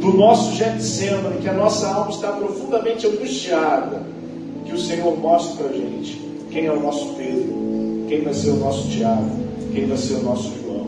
do 0.01 0.12
nosso 0.16 0.57
Getsemane, 0.57 1.40
que 1.40 1.49
a 1.49 1.53
nossa 1.53 1.86
alma 1.86 2.11
está 2.11 2.32
profundamente 2.32 3.07
angustiada, 3.07 4.03
que 4.64 4.74
o 4.74 4.78
Senhor 4.78 5.16
mostre 5.18 5.57
para 5.57 5.68
a 5.68 5.72
gente 5.72 6.20
quem 6.51 6.66
é 6.66 6.72
o 6.72 6.80
nosso 6.80 7.14
Pedro, 7.14 8.07
quem 8.09 8.22
vai 8.22 8.34
ser 8.34 8.51
o 8.51 8.57
nosso 8.57 8.88
Tiago, 8.88 9.41
quem 9.73 9.87
vai 9.87 9.97
ser 9.97 10.14
o 10.14 10.23
nosso 10.23 10.53
João, 10.62 10.87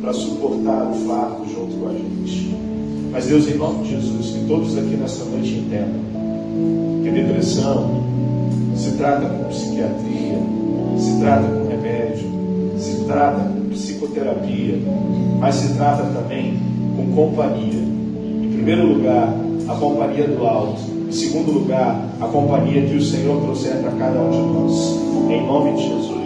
para 0.00 0.12
suportar 0.12 0.90
o 0.90 0.94
fardo 1.06 1.44
junto 1.46 1.76
com 1.76 1.88
a 1.88 1.92
gente. 1.92 2.54
Mas 3.12 3.26
Deus, 3.26 3.48
em 3.48 3.54
nome 3.54 3.84
de 3.84 3.90
Jesus, 3.90 4.30
que 4.32 4.44
todos 4.46 4.76
aqui 4.76 4.96
nessa 4.96 5.24
noite 5.24 5.54
entendam 5.54 6.08
que 7.02 7.10
depressão 7.10 8.02
se 8.74 8.90
trata 8.92 9.28
com 9.28 9.44
psiquiatria, 9.44 10.38
se 10.98 11.20
trata 11.20 11.48
com 11.48 11.68
remédio, 11.68 12.28
se 12.76 13.04
trata 13.04 13.40
com 13.40 13.70
psicoterapia, 13.70 14.78
mas 15.38 15.54
se 15.54 15.74
trata 15.74 16.02
também 16.02 16.58
com 16.96 17.14
companhia. 17.14 17.80
Em 18.42 18.50
primeiro 18.52 18.94
lugar, 18.94 19.34
a 19.68 19.74
companhia 19.74 20.26
do 20.26 20.46
alto. 20.46 20.80
Em 21.08 21.12
segundo 21.12 21.52
lugar, 21.52 22.06
a 22.20 22.26
companhia 22.26 22.82
que 22.82 22.96
o 22.96 23.02
Senhor 23.02 23.40
trouxer 23.40 23.76
para 23.78 23.92
cada 23.92 24.20
um 24.20 24.30
de 24.30 24.36
nós. 24.36 25.30
Em 25.30 25.46
nome 25.46 25.72
de 25.74 25.88
Jesus. 25.88 26.17